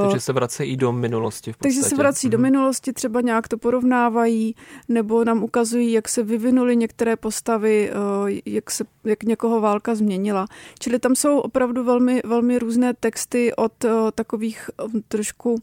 Takže 0.02 0.20
se 0.20 0.32
vrací 0.32 0.76
do 0.76 0.92
minulosti 0.92 1.52
v 1.52 1.56
podstatě. 1.56 1.74
Takže 1.74 1.88
se 1.88 1.96
vrací 1.96 2.26
mm-hmm. 2.26 2.30
do 2.30 2.38
mhm. 2.38 2.42
minulosti, 2.42 2.92
třeba 2.92 3.20
nějak 3.20 3.48
to 3.48 3.59
porovnávají, 3.59 4.54
nebo 4.88 5.24
nám 5.24 5.42
ukazují, 5.42 5.92
jak 5.92 6.09
se 6.09 6.22
vyvinuly 6.22 6.76
některé 6.76 7.16
postavy, 7.16 7.90
jak, 8.46 8.70
se, 8.70 8.85
jak 9.04 9.22
někoho 9.22 9.61
válka 9.61 9.94
změnila. 9.94 10.46
Čili 10.78 10.98
tam 10.98 11.16
jsou 11.16 11.38
opravdu 11.38 11.85
velmi, 11.85 12.20
velmi 12.24 12.59
různé 12.59 12.94
texty 12.94 13.54
od 13.54 13.72
takových 14.14 14.70
trošku 15.09 15.62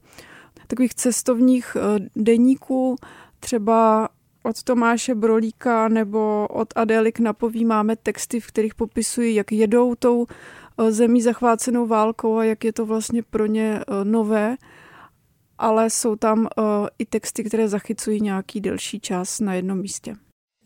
takových 0.68 0.96
cestovních 0.96 1.78
deníků, 2.16 2.96
třeba 3.40 4.10
od 4.44 4.64
Tomáše 4.64 5.16
Brolíka 5.16 5.88
nebo 5.88 6.48
od 6.50 6.68
Adély 6.76 7.12
Knapový 7.12 7.66
máme 7.66 7.96
texty, 7.96 8.40
v 8.40 8.48
kterých 8.48 8.76
popisují, 8.76 9.36
jak 9.36 9.52
jedou 9.52 9.96
tou 9.96 10.26
zemí 10.90 11.22
zachvácenou 11.22 11.88
válkou 11.88 12.38
a 12.38 12.44
jak 12.44 12.64
je 12.64 12.74
to 12.74 12.86
vlastně 12.86 13.24
pro 13.24 13.46
ně 13.46 13.80
eh, 13.80 14.06
nové, 14.06 14.56
ale 15.58 15.90
jsou 15.90 16.16
tam 16.16 16.48
eh, 16.48 16.62
i 17.00 17.06
texty, 17.06 17.44
které 17.44 17.68
zachycují 17.68 18.22
nějaký 18.22 18.62
delší 18.62 19.00
čas 19.00 19.40
na 19.40 19.54
jednom 19.54 19.78
místě. 19.78 20.16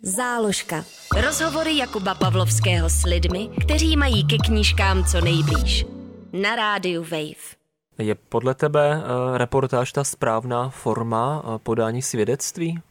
Záložka. 0.02 0.86
Rozhovory 1.26 1.78
Jakuba 1.78 2.15
Pavlovského 2.15 2.89
s 2.89 3.04
lidmi, 3.04 3.50
kteří 3.62 3.98
mají 3.98 4.28
ke 4.28 4.38
knížkám 4.38 5.04
co 5.04 5.22
nejblíž. 5.22 5.86
Na 6.34 6.56
rádiu 6.56 7.02
Wave. 7.02 7.58
Je 7.98 8.15
podle 8.15 8.56
tebe 8.56 9.04
reportáž 9.34 9.91
ta 9.91 10.04
správná 10.04 10.70
forma 10.70 11.43
podání 11.63 12.02
svědectví? 12.02 12.82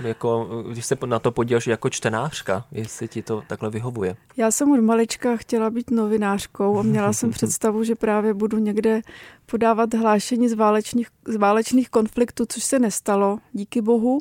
Jako, 0.00 0.48
když 0.70 0.86
se 0.86 0.96
na 1.06 1.18
to 1.18 1.32
podíváš 1.32 1.66
jako 1.66 1.90
čtenářka, 1.90 2.64
jestli 2.72 3.08
ti 3.08 3.22
to 3.22 3.42
takhle 3.46 3.70
vyhovuje. 3.70 4.16
Já 4.36 4.50
jsem 4.50 4.72
od 4.72 4.80
malička 4.80 5.36
chtěla 5.36 5.70
být 5.70 5.90
novinářkou 5.90 6.78
a 6.78 6.82
měla 6.82 7.12
jsem 7.12 7.30
představu, 7.36 7.84
že 7.84 7.94
právě 7.94 8.34
budu 8.34 8.58
někde 8.58 9.00
podávat 9.46 9.94
hlášení 9.94 10.48
z 10.48 10.52
válečných, 10.52 11.08
z 11.28 11.36
válečných 11.36 11.90
konfliktů, 11.90 12.44
což 12.48 12.64
se 12.64 12.78
nestalo, 12.78 13.38
díky 13.52 13.82
bohu. 13.82 14.18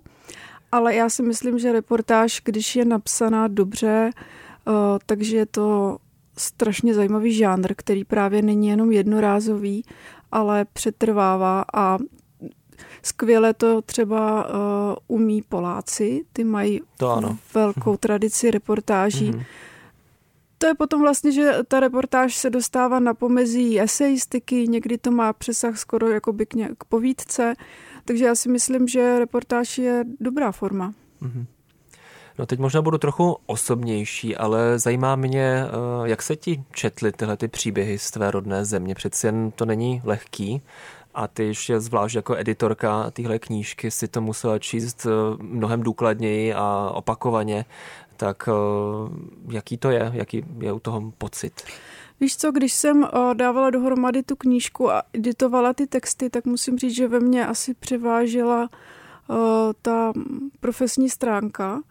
Ale 0.72 0.96
já 0.96 1.10
si 1.10 1.24
myslím, 1.24 1.60
že 1.60 1.72
reportáž, 1.72 2.42
když 2.46 2.76
je 2.76 2.86
napsaná 2.86 3.48
dobře, 3.48 4.10
uh, 4.68 4.74
takže 5.06 5.38
je 5.38 5.46
to 5.46 5.98
strašně 6.38 6.94
zajímavý 6.94 7.34
žánr, 7.34 7.74
který 7.78 8.04
právě 8.04 8.42
není 8.42 8.68
jenom 8.68 8.92
jednorázový, 8.92 9.86
ale 10.32 10.66
přetrvává 10.74 11.66
a 11.74 11.98
Skvěle 13.06 13.54
to 13.54 13.82
třeba 13.82 14.46
uh, 14.46 14.56
umí 15.08 15.42
Poláci, 15.42 16.26
ty 16.34 16.44
mají 16.44 16.82
to 16.98 17.12
ano. 17.12 17.38
velkou 17.54 17.98
tradici 17.98 18.52
reportáží. 18.52 19.32
Mm-hmm. 19.32 19.46
To 20.58 20.68
je 20.68 20.76
potom 20.76 21.02
vlastně, 21.02 21.32
že 21.32 21.54
ta 21.68 21.80
reportáž 21.80 22.36
se 22.36 22.50
dostává 22.50 23.00
na 23.00 23.14
pomezí 23.14 23.82
eseistiky, 23.82 24.68
někdy 24.68 24.98
to 24.98 25.12
má 25.12 25.34
přesah 25.34 25.78
skoro 25.78 26.10
jakoby 26.10 26.46
k, 26.46 26.54
ně, 26.54 26.70
k 26.78 26.84
povídce, 26.84 27.54
takže 28.06 28.26
já 28.26 28.36
si 28.36 28.50
myslím, 28.50 28.88
že 28.88 29.20
reportáž 29.20 29.78
je 29.78 30.06
dobrá 30.20 30.52
forma. 30.52 30.94
Mm-hmm. 31.22 31.46
No 32.40 32.46
teď 32.46 32.60
možná 32.60 32.82
budu 32.82 32.98
trochu 32.98 33.38
osobnější, 33.46 34.36
ale 34.36 34.80
zajímá 34.80 35.16
mě, 35.16 35.64
eh, 35.66 35.70
jak 36.04 36.22
se 36.22 36.36
ti 36.36 36.64
četly 36.72 37.12
tyhle 37.12 37.38
ty 37.38 37.48
příběhy 37.48 38.00
z 38.00 38.12
tvé 38.12 38.32
rodné 38.32 38.66
země. 38.66 38.96
Přeci 38.96 39.28
jen 39.28 39.52
to 39.52 39.66
není 39.66 40.02
lehký 40.04 40.62
a 41.16 41.28
ty 41.28 41.44
ještě 41.44 41.80
zvlášť 41.80 42.16
jako 42.16 42.36
editorka 42.36 43.12
téhle 43.12 43.40
knížky 43.40 43.92
si 43.92 44.08
to 44.08 44.22
musela 44.22 44.60
číst 44.60 45.06
eh, 45.06 45.10
mnohem 45.44 45.84
důkladněji 45.84 46.54
a 46.54 46.92
opakovaně, 46.94 47.66
tak 48.18 48.50
eh, 48.50 48.54
jaký 49.50 49.78
to 49.78 49.90
je, 49.90 50.12
jaký 50.14 50.46
je 50.60 50.74
u 50.74 50.80
toho 50.80 51.12
pocit? 51.18 51.64
Víš 52.20 52.38
co, 52.38 52.52
když 52.52 52.74
jsem 52.74 53.04
eh, 53.04 53.36
dávala 53.36 53.70
dohromady 53.70 54.24
tu 54.24 54.36
knížku 54.36 54.92
a 54.92 55.04
editovala 55.14 55.74
ty 55.74 55.88
texty, 55.88 56.30
tak 56.30 56.46
musím 56.46 56.78
říct, 56.78 56.96
že 56.96 57.08
ve 57.08 57.20
mně 57.20 57.48
asi 57.48 57.74
převážila 57.74 58.70
ta 59.82 60.14
profesní 60.60 61.10
stránka, 61.10 61.82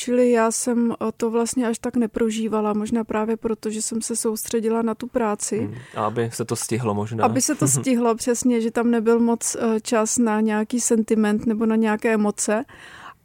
Čili 0.00 0.30
já 0.30 0.50
jsem 0.50 0.92
eh, 0.92 1.12
to 1.16 1.30
vlastně 1.30 1.66
až 1.66 1.78
tak 1.78 1.96
neprožívala, 1.96 2.72
možná 2.72 3.04
právě 3.04 3.36
proto, 3.36 3.70
že 3.70 3.82
jsem 3.82 4.02
se 4.02 4.16
soustředila 4.16 4.82
na 4.82 4.94
tu 4.94 5.06
práci. 5.06 5.58
Hmm. 5.58 5.74
A 5.96 6.06
aby 6.06 6.30
se 6.32 6.44
to 6.44 6.56
stihlo 6.56 6.94
možná. 6.94 7.24
Aby 7.24 7.40
se 7.40 7.54
to 7.54 7.68
stihlo, 7.68 8.14
přesně, 8.14 8.60
že 8.60 8.70
tam 8.70 8.90
nebyl 8.90 9.20
moc 9.20 9.56
eh, 9.56 9.80
čas 9.80 10.18
na 10.18 10.40
nějaký 10.40 10.80
sentiment 10.80 11.46
nebo 11.46 11.66
na 11.66 11.76
nějaké 11.76 12.14
emoce. 12.14 12.64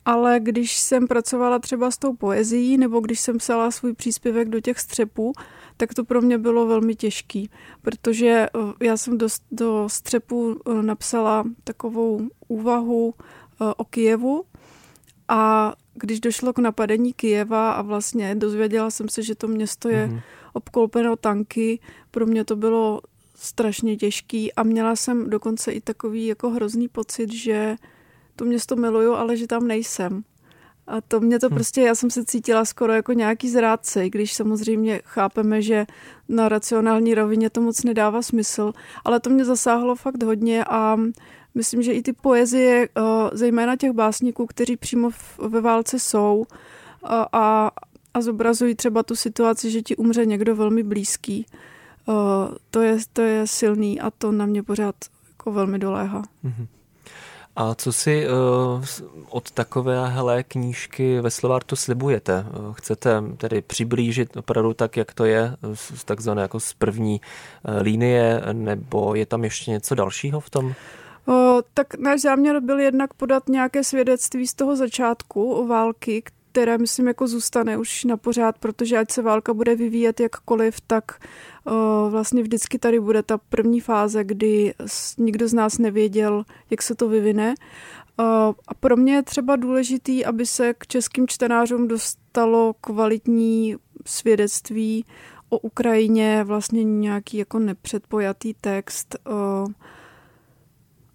Ale 0.05 0.39
když 0.39 0.79
jsem 0.79 1.07
pracovala 1.07 1.59
třeba 1.59 1.91
s 1.91 1.97
tou 1.97 2.15
poezí, 2.15 2.77
nebo 2.77 2.99
když 2.99 3.19
jsem 3.19 3.37
psala 3.37 3.71
svůj 3.71 3.93
příspěvek 3.93 4.49
do 4.49 4.59
těch 4.59 4.79
střepů, 4.79 5.33
tak 5.77 5.93
to 5.93 6.03
pro 6.03 6.21
mě 6.21 6.37
bylo 6.37 6.67
velmi 6.67 6.95
těžký, 6.95 7.49
protože 7.81 8.27
eh, 8.29 8.85
já 8.85 8.97
jsem 8.97 9.17
do, 9.17 9.27
do 9.51 9.89
střepů 9.89 10.59
napsala 10.81 11.43
takovou 11.63 12.21
úvahu 12.47 13.13
o 13.77 13.85
Kijevu 13.85 14.43
a 15.27 15.73
když 15.93 16.19
došlo 16.19 16.53
k 16.53 16.59
napadení 16.59 17.13
Kijeva 17.13 17.71
a 17.71 17.81
vlastně 17.81 18.35
dozvěděla 18.35 18.91
jsem 18.91 19.09
se, 19.09 19.23
že 19.23 19.35
to 19.35 19.47
město 19.47 19.89
je 19.89 20.07
mm-hmm. 20.07 20.21
obklopeno 20.53 21.15
tanky, 21.15 21.79
pro 22.11 22.25
mě 22.25 22.45
to 22.45 22.55
bylo 22.55 23.01
strašně 23.35 23.97
těžký 23.97 24.53
a 24.53 24.63
měla 24.63 24.95
jsem 24.95 25.29
dokonce 25.29 25.71
i 25.71 25.81
takový 25.81 26.25
jako 26.25 26.49
hrozný 26.49 26.87
pocit, 26.87 27.33
že 27.33 27.75
to 28.35 28.45
město 28.45 28.75
miluju, 28.75 29.13
ale 29.13 29.37
že 29.37 29.47
tam 29.47 29.67
nejsem. 29.67 30.23
A 30.87 31.01
to 31.01 31.19
mě 31.19 31.39
to 31.39 31.47
hmm. 31.47 31.55
prostě, 31.55 31.81
já 31.81 31.95
jsem 31.95 32.09
se 32.09 32.25
cítila 32.25 32.65
skoro 32.65 32.93
jako 32.93 33.13
nějaký 33.13 33.49
zrádce, 33.49 34.09
když 34.09 34.33
samozřejmě 34.33 35.01
chápeme, 35.05 35.61
že 35.61 35.85
na 36.29 36.49
racionální 36.49 37.15
rovině 37.15 37.49
to 37.49 37.61
moc 37.61 37.83
nedává 37.83 38.21
smysl, 38.21 38.73
ale 39.05 39.19
to 39.19 39.29
mě 39.29 39.45
zasáhlo 39.45 39.95
fakt 39.95 40.23
hodně 40.23 40.65
a 40.65 40.97
Myslím, 41.55 41.81
že 41.81 41.93
i 41.93 42.01
ty 42.01 42.13
poezie, 42.13 42.87
eh, 42.95 43.01
zejména 43.31 43.75
těch 43.75 43.91
básníků, 43.91 44.45
kteří 44.45 44.77
přímo 44.77 45.09
ve 45.47 45.61
válce 45.61 45.99
jsou 45.99 46.45
eh, 46.49 47.07
a, 47.31 47.71
a 48.13 48.21
zobrazují 48.21 48.75
třeba 48.75 49.03
tu 49.03 49.15
situaci, 49.15 49.71
že 49.71 49.81
ti 49.81 49.95
umře 49.95 50.25
někdo 50.25 50.55
velmi 50.55 50.83
blízký, 50.83 51.45
eh, 51.49 52.13
to 52.69 52.81
je, 52.81 52.97
to 53.13 53.21
je 53.21 53.47
silný 53.47 54.01
a 54.01 54.11
to 54.11 54.31
na 54.31 54.45
mě 54.45 54.63
pořád 54.63 54.95
jako 55.29 55.51
velmi 55.51 55.79
doléhá. 55.79 56.21
Mm-hmm. 56.21 56.67
A 57.55 57.75
co 57.75 57.93
si 57.93 58.27
od 59.29 59.51
takovéhle 59.51 60.43
knížky 60.43 61.21
ve 61.21 61.31
Slovartu 61.31 61.75
slibujete? 61.75 62.45
Chcete 62.73 63.23
tedy 63.37 63.61
přiblížit 63.61 64.37
opravdu 64.37 64.73
tak, 64.73 64.97
jak 64.97 65.13
to 65.13 65.25
je, 65.25 65.55
takzvané 66.05 66.41
jako 66.41 66.59
z 66.59 66.73
první 66.73 67.21
uh, 67.21 67.81
línie, 67.81 68.41
nebo 68.53 69.15
je 69.15 69.25
tam 69.25 69.43
ještě 69.43 69.71
něco 69.71 69.95
dalšího 69.95 70.39
v 70.39 70.49
tom? 70.49 70.73
O, 71.27 71.61
tak 71.73 71.97
náš 71.97 72.21
záměr 72.21 72.59
byl 72.59 72.79
jednak 72.79 73.13
podat 73.13 73.49
nějaké 73.49 73.83
svědectví 73.83 74.47
z 74.47 74.53
toho 74.53 74.75
začátku 74.75 75.67
války, 75.67 76.23
které 76.51 76.77
myslím 76.77 77.07
jako 77.07 77.27
zůstane 77.27 77.77
už 77.77 78.03
na 78.03 78.17
pořád, 78.17 78.57
protože 78.57 78.97
ať 78.97 79.11
se 79.11 79.21
válka 79.21 79.53
bude 79.53 79.75
vyvíjet 79.75 80.19
jakkoliv, 80.19 80.81
tak 80.87 81.19
o, 81.65 82.09
vlastně 82.09 82.41
vždycky 82.41 82.79
tady 82.79 82.99
bude 82.99 83.23
ta 83.23 83.37
první 83.37 83.79
fáze, 83.79 84.23
kdy 84.23 84.73
nikdo 85.17 85.47
z 85.47 85.53
nás 85.53 85.77
nevěděl, 85.77 86.43
jak 86.69 86.81
se 86.81 86.95
to 86.95 87.09
vyvine. 87.09 87.55
O, 88.19 88.23
a 88.67 88.73
pro 88.79 88.97
mě 88.97 89.13
je 89.13 89.23
třeba 89.23 89.55
důležitý, 89.55 90.25
aby 90.25 90.45
se 90.45 90.73
k 90.73 90.87
českým 90.87 91.27
čtenářům 91.27 91.87
dostalo 91.87 92.73
kvalitní 92.81 93.75
svědectví 94.05 95.05
o 95.49 95.57
Ukrajině, 95.57 96.43
vlastně 96.43 96.83
nějaký 96.83 97.37
jako 97.37 97.59
nepředpojatý 97.59 98.53
text, 98.61 99.15
o, 99.25 99.65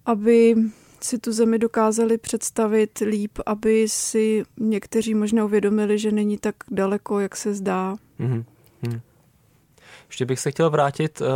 aby 0.09 0.55
si 1.01 1.17
tu 1.17 1.31
zemi 1.31 1.59
dokázali 1.59 2.17
představit 2.17 2.99
líp, 2.99 3.39
aby 3.45 3.89
si 3.89 4.43
někteří 4.57 5.15
možná 5.15 5.45
uvědomili, 5.45 5.99
že 5.99 6.11
není 6.11 6.37
tak 6.37 6.55
daleko, 6.71 7.19
jak 7.19 7.35
se 7.35 7.53
zdá. 7.53 7.95
Mm-hmm. 8.19 8.43
Ještě 10.07 10.25
bych 10.25 10.39
se 10.39 10.51
chtěl 10.51 10.69
vrátit 10.69 11.21
uh, 11.21 11.27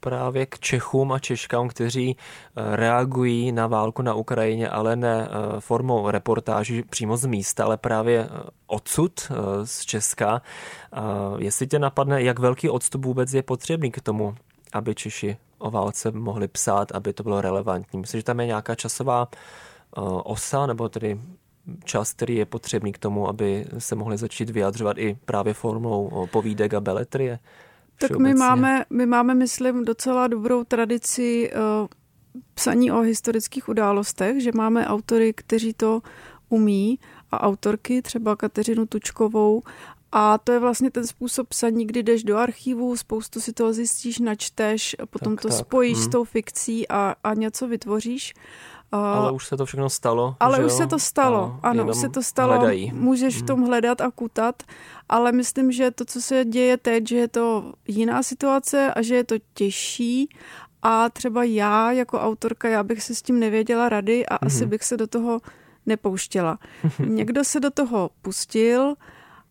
právě 0.00 0.46
k 0.46 0.58
Čechům 0.58 1.12
a 1.12 1.18
Češkám, 1.18 1.68
kteří 1.68 2.16
uh, 2.16 2.74
reagují 2.74 3.52
na 3.52 3.66
válku 3.66 4.02
na 4.02 4.14
Ukrajině, 4.14 4.68
ale 4.68 4.96
ne 4.96 5.28
uh, 5.28 5.60
formou 5.60 6.10
reportáží 6.10 6.82
přímo 6.82 7.16
z 7.16 7.26
místa, 7.26 7.64
ale 7.64 7.76
právě 7.76 8.28
odsud 8.66 9.32
z 9.64 9.80
Česka. 9.80 10.42
Jestli 11.38 11.66
tě 11.66 11.78
napadne, 11.78 12.22
jak 12.22 12.38
velký 12.38 12.68
odstup 12.70 13.04
vůbec 13.04 13.34
je 13.34 13.42
potřebný 13.42 13.90
k 13.90 14.00
tomu, 14.00 14.34
aby 14.72 14.94
Češi 14.94 15.36
o 15.58 15.70
válce 15.70 16.10
mohli 16.10 16.48
psát, 16.48 16.92
aby 16.92 17.12
to 17.12 17.22
bylo 17.22 17.40
relevantní. 17.40 18.00
Myslím, 18.00 18.20
že 18.20 18.24
tam 18.24 18.40
je 18.40 18.46
nějaká 18.46 18.74
časová 18.74 19.28
uh, 19.96 20.20
osa, 20.24 20.66
nebo 20.66 20.88
tedy 20.88 21.20
čas, 21.84 22.12
který 22.12 22.36
je 22.36 22.46
potřebný 22.46 22.92
k 22.92 22.98
tomu, 22.98 23.28
aby 23.28 23.66
se 23.78 23.94
mohli 23.94 24.16
začít 24.16 24.50
vyjadřovat 24.50 24.98
i 24.98 25.18
právě 25.24 25.54
formou 25.54 26.26
povídek 26.30 26.74
a 26.74 26.80
beletrie? 26.80 27.38
Tak 27.98 28.16
my 28.16 28.34
máme, 28.34 28.84
my 28.90 29.06
máme, 29.06 29.34
myslím, 29.34 29.84
docela 29.84 30.26
dobrou 30.26 30.64
tradici 30.64 31.52
uh, 31.52 31.86
psaní 32.54 32.92
o 32.92 33.00
historických 33.00 33.68
událostech, 33.68 34.42
že 34.42 34.50
máme 34.54 34.86
autory, 34.86 35.32
kteří 35.32 35.72
to 35.72 36.00
umí 36.48 36.98
a 37.30 37.40
autorky, 37.40 38.02
třeba 38.02 38.36
Kateřinu 38.36 38.86
Tučkovou. 38.86 39.62
A 40.12 40.38
to 40.38 40.52
je 40.52 40.58
vlastně 40.58 40.90
ten 40.90 41.06
způsob 41.06 41.48
psaní, 41.48 41.86
kdy 41.86 42.02
jdeš 42.02 42.24
do 42.24 42.36
archivu, 42.36 42.96
spoustu 42.96 43.40
si 43.40 43.52
toho 43.52 43.72
zjistíš, 43.72 44.18
načteš, 44.18 44.96
potom 45.10 45.36
tak, 45.36 45.42
to 45.42 45.48
tak. 45.48 45.58
spojíš 45.58 45.96
hmm. 45.98 46.04
s 46.04 46.08
tou 46.08 46.24
fikcí 46.24 46.88
a, 46.88 47.14
a 47.24 47.34
něco 47.34 47.68
vytvoříš. 47.68 48.34
Ale 48.92 49.32
už 49.32 49.46
se 49.46 49.56
to 49.56 49.66
všechno 49.66 49.90
stalo. 49.90 50.36
Ale 50.40 50.58
už 50.58 50.72
jo? 50.72 50.78
se 50.78 50.86
to 50.86 50.98
stalo, 50.98 51.58
ano, 51.62 51.82
ano 51.82 51.90
už 51.90 51.96
se 51.96 52.08
to 52.08 52.22
stalo. 52.22 52.58
Hledají. 52.58 52.92
Můžeš 52.94 53.34
hmm. 53.34 53.42
v 53.42 53.46
tom 53.46 53.62
hledat 53.62 54.00
a 54.00 54.10
kutat, 54.10 54.62
ale 55.08 55.32
myslím, 55.32 55.72
že 55.72 55.90
to, 55.90 56.04
co 56.04 56.22
se 56.22 56.44
děje 56.44 56.76
teď, 56.76 57.08
že 57.08 57.16
je 57.16 57.28
to 57.28 57.72
jiná 57.88 58.22
situace 58.22 58.94
a 58.94 59.02
že 59.02 59.14
je 59.14 59.24
to 59.24 59.34
těžší 59.54 60.28
a 60.82 61.10
třeba 61.10 61.44
já 61.44 61.92
jako 61.92 62.20
autorka, 62.20 62.68
já 62.68 62.82
bych 62.82 63.02
se 63.02 63.14
s 63.14 63.22
tím 63.22 63.40
nevěděla 63.40 63.88
rady 63.88 64.26
a 64.26 64.34
hmm. 64.34 64.46
asi 64.46 64.66
bych 64.66 64.84
se 64.84 64.96
do 64.96 65.06
toho 65.06 65.40
nepouštěla. 65.86 66.58
Někdo 67.06 67.44
se 67.44 67.60
do 67.60 67.70
toho 67.70 68.10
pustil 68.22 68.94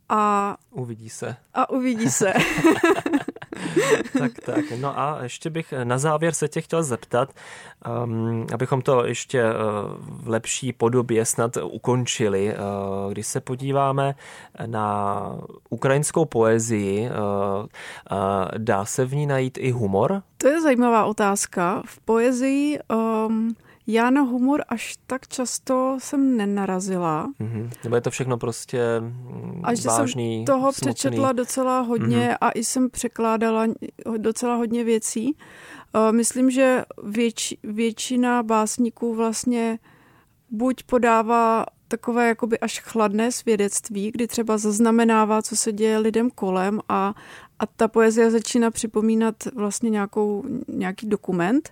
a... 0.10 0.58
Uvidí 0.72 1.10
se. 1.10 1.36
A 1.54 1.70
uvidí 1.70 2.10
se. 2.10 2.34
tak, 4.20 4.32
tak. 4.46 4.66
No 4.82 5.00
a 5.00 5.20
ještě 5.24 5.50
bych 5.50 5.74
na 5.84 5.98
závěr 5.98 6.34
se 6.34 6.48
tě 6.48 6.62
chtěl 6.62 6.84
zeptat, 6.84 7.34
um, 8.04 8.48
abychom 8.54 8.82
to 8.82 9.06
ještě 9.06 9.44
uh, 9.44 9.52
v 10.00 10.28
lepší 10.28 10.74
podobě 10.74 11.26
snad 11.26 11.58
ukončili. 11.58 12.56
Uh, 12.56 13.12
když 13.12 13.28
se 13.28 13.42
podíváme 13.42 14.16
na 14.66 15.22
ukrajinskou 15.70 16.26
poezii, 16.26 17.10
uh, 17.10 17.16
uh, 17.16 17.68
dá 18.58 18.86
se 18.86 19.06
v 19.06 19.16
ní 19.16 19.28
najít 19.28 19.58
i 19.62 19.72
humor? 19.72 20.22
To 20.38 20.48
je 20.48 20.62
zajímavá 20.62 21.06
otázka. 21.06 21.84
V 21.86 22.00
poezii 22.00 22.80
um, 23.28 23.56
já 23.88 24.10
na 24.10 24.22
humor 24.22 24.64
až 24.68 24.98
tak 25.08 25.28
často 25.28 25.98
jsem 26.02 26.38
nenarazila. 26.38 27.28
Mm-hmm. 27.42 27.70
Nebo 27.84 27.96
je 27.96 28.02
to 28.02 28.12
všechno 28.12 28.38
prostě 28.38 28.82
a 29.64 29.74
že 29.74 29.88
vážný, 29.88 30.38
jsem 30.38 30.46
toho 30.46 30.74
smutný. 30.74 30.94
přečetla 30.94 31.32
docela 31.32 31.80
hodně 31.80 32.30
mm-hmm. 32.30 32.38
a 32.42 32.52
i 32.52 32.64
jsem 32.64 32.90
překládala 32.90 33.68
docela 34.18 34.56
hodně 34.56 34.84
věcí. 34.84 35.38
Uh, 35.96 36.12
myslím, 36.12 36.52
že 36.52 36.84
věč, 37.04 37.54
většina 37.64 38.44
básníků 38.44 39.16
vlastně 39.16 39.80
buď 40.50 40.84
podává 40.84 41.66
takové 41.88 42.28
jakoby 42.28 42.60
až 42.60 42.80
chladné 42.80 43.32
svědectví, 43.32 44.12
kdy 44.12 44.28
třeba 44.28 44.58
zaznamenává, 44.58 45.42
co 45.42 45.56
se 45.56 45.72
děje 45.72 45.98
lidem 45.98 46.30
kolem 46.36 46.80
a, 46.90 47.14
a 47.60 47.66
ta 47.66 47.88
poezie 47.88 48.32
začíná 48.32 48.72
připomínat 48.72 49.36
vlastně 49.56 49.90
nějakou, 49.90 50.44
nějaký 50.68 51.08
dokument, 51.08 51.70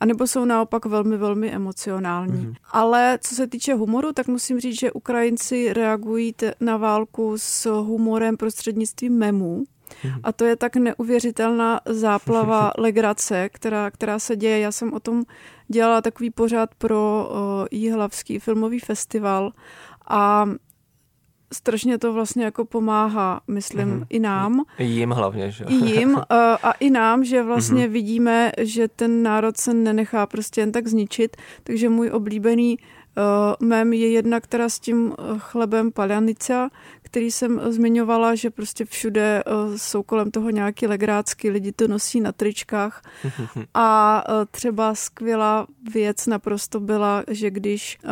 anebo 0.00 0.26
jsou 0.26 0.44
naopak 0.44 0.84
velmi, 0.86 1.16
velmi 1.16 1.50
emocionální. 1.50 2.46
Mm-hmm. 2.46 2.54
Ale 2.70 3.18
co 3.22 3.34
se 3.34 3.46
týče 3.46 3.74
humoru, 3.74 4.12
tak 4.12 4.26
musím 4.26 4.60
říct, 4.60 4.80
že 4.80 4.92
Ukrajinci 4.92 5.72
reagují 5.72 6.34
na 6.60 6.76
válku 6.76 7.34
s 7.36 7.70
humorem 7.70 8.36
prostřednictvím 8.36 9.18
memů. 9.18 9.64
Mhm. 10.04 10.20
A 10.22 10.32
to 10.32 10.44
je 10.44 10.56
tak 10.56 10.76
neuvěřitelná 10.76 11.80
záplava 11.86 12.72
legrace, 12.78 13.48
která, 13.48 13.90
která 13.90 14.18
se 14.18 14.36
děje. 14.36 14.58
Já 14.58 14.72
jsem 14.72 14.92
o 14.92 15.00
tom 15.00 15.24
dělala 15.68 16.02
takový 16.02 16.30
pořád 16.30 16.74
pro 16.74 17.28
uh, 17.30 17.38
Jihlavský 17.70 18.38
filmový 18.38 18.78
festival 18.78 19.52
a 20.08 20.46
strašně 21.52 21.98
to 21.98 22.12
vlastně 22.12 22.44
jako 22.44 22.64
pomáhá, 22.64 23.40
myslím, 23.48 23.88
mm-hmm. 23.88 24.06
i 24.10 24.18
nám. 24.18 24.64
Jím 24.78 25.10
hlavně, 25.10 25.50
že? 25.50 25.64
I 25.64 25.74
jim 25.74 26.14
uh, 26.14 26.22
a 26.62 26.72
i 26.72 26.90
nám, 26.90 27.24
že 27.24 27.42
vlastně 27.42 27.86
mm-hmm. 27.86 27.92
vidíme, 27.92 28.52
že 28.58 28.88
ten 28.88 29.22
národ 29.22 29.56
se 29.56 29.74
nenechá 29.74 30.26
prostě 30.26 30.60
jen 30.60 30.72
tak 30.72 30.86
zničit, 30.86 31.36
takže 31.62 31.88
můj 31.88 32.10
oblíbený 32.10 32.78
mém 33.60 33.92
je 33.92 34.10
jedna, 34.10 34.40
která 34.40 34.68
s 34.68 34.78
tím 34.78 35.14
chlebem 35.38 35.92
paljanica, 35.92 36.70
který 37.02 37.30
jsem 37.30 37.60
zmiňovala, 37.72 38.34
že 38.34 38.50
prostě 38.50 38.84
všude 38.84 39.44
uh, 39.46 39.76
jsou 39.76 40.02
kolem 40.02 40.30
toho 40.30 40.50
nějaký 40.50 40.86
legrácky, 40.86 41.50
lidi 41.50 41.72
to 41.72 41.88
nosí 41.88 42.20
na 42.20 42.32
tričkách 42.32 43.02
a 43.74 44.22
uh, 44.28 44.44
třeba 44.50 44.94
skvělá 44.94 45.66
věc 45.94 46.26
naprosto 46.26 46.80
byla, 46.80 47.24
že 47.30 47.50
když 47.50 47.98
uh, 48.04 48.10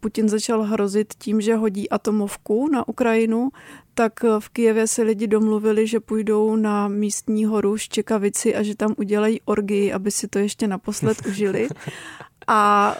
Putin 0.00 0.28
začal 0.28 0.62
hrozit 0.62 1.14
tím, 1.18 1.40
že 1.40 1.56
hodí 1.56 1.90
atomovku 1.90 2.68
na 2.68 2.88
Ukrajinu, 2.88 3.50
tak 3.94 4.12
v 4.38 4.48
Kijevě 4.48 4.86
se 4.86 5.02
lidi 5.02 5.26
domluvili, 5.26 5.86
že 5.86 6.00
půjdou 6.00 6.56
na 6.56 6.88
místní 6.88 7.44
horu 7.44 7.76
Ščekavici 7.76 8.54
a 8.56 8.62
že 8.62 8.76
tam 8.76 8.94
udělají 8.98 9.40
orgii, 9.44 9.92
aby 9.92 10.10
si 10.10 10.28
to 10.28 10.38
ještě 10.38 10.68
naposled 10.68 11.26
užili. 11.26 11.68
A 12.52 12.96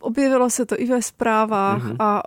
objevilo 0.00 0.50
se 0.50 0.66
to 0.66 0.80
i 0.80 0.86
ve 0.86 1.02
zprávách 1.02 1.82
mm-hmm. 1.82 1.96
a 1.98 2.22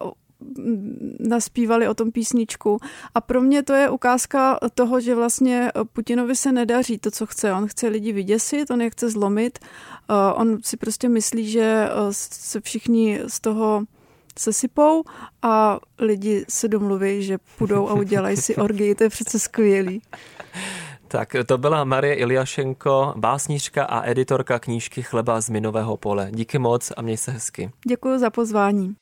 naspívali 1.20 1.88
o 1.88 1.94
tom 1.94 2.12
písničku. 2.12 2.80
A 3.16 3.22
pro 3.22 3.42
mě 3.42 3.64
to 3.64 3.74
je 3.74 3.90
ukázka 3.90 4.60
toho, 4.74 5.00
že 5.00 5.16
vlastně 5.16 5.72
Putinovi 5.94 6.36
se 6.36 6.52
nedaří 6.52 6.98
to, 6.98 7.12
co 7.12 7.26
chce. 7.26 7.54
On 7.54 7.68
chce 7.68 7.88
lidi 7.88 8.12
vyděsit, 8.12 8.72
on 8.72 8.82
je 8.82 8.90
chce 8.90 9.10
zlomit. 9.10 9.60
Eh, 9.60 10.34
on 10.34 10.58
si 10.64 10.78
prostě 10.78 11.10
myslí, 11.10 11.52
že 11.52 11.90
eh, 11.90 11.92
se 12.12 12.62
všichni 12.62 13.20
z 13.28 13.40
toho 13.40 13.84
sesypou 14.40 15.04
a 15.42 15.80
lidi 16.00 16.46
se 16.50 16.68
domluví, 16.68 17.24
že 17.24 17.38
půjdou 17.58 17.90
a 17.90 17.94
udělají 17.94 18.38
si 18.38 18.56
orgii. 18.56 18.96
To 18.96 19.04
je 19.04 19.10
přece 19.10 19.40
skvělý. 19.40 20.02
Tak 21.12 21.36
to 21.46 21.58
byla 21.58 21.84
Marie 21.84 22.16
Iliašenko, 22.16 23.14
básnířka 23.18 23.84
a 23.84 24.10
editorka 24.10 24.60
knížky 24.60 25.02
Chleba 25.02 25.42
z 25.42 25.50
minového 25.50 25.98
pole. 25.98 26.28
Díky 26.32 26.60
moc 26.60 26.92
a 26.98 27.02
měj 27.02 27.18
se 27.18 27.32
hezky. 27.32 27.72
Děkuji 27.88 28.20
za 28.20 28.30
pozvání. 28.30 28.96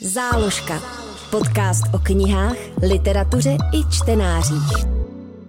Záložka. 0.00 0.82
Podcast 1.30 1.94
o 1.94 1.98
knihách, 1.98 2.56
literatuře 2.88 3.50
i 3.50 3.90
čtenářích. 3.90 4.86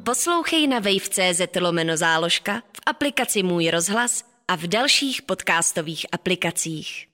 Poslouchej 0.03 0.67
na 0.67 0.79
wave.cz 0.79 1.41
lomeno 1.61 1.97
záložka, 1.97 2.59
v 2.59 2.81
aplikaci 2.85 3.43
Můj 3.43 3.69
rozhlas 3.69 4.23
a 4.47 4.55
v 4.55 4.67
dalších 4.67 5.21
podcastových 5.21 6.05
aplikacích. 6.11 7.12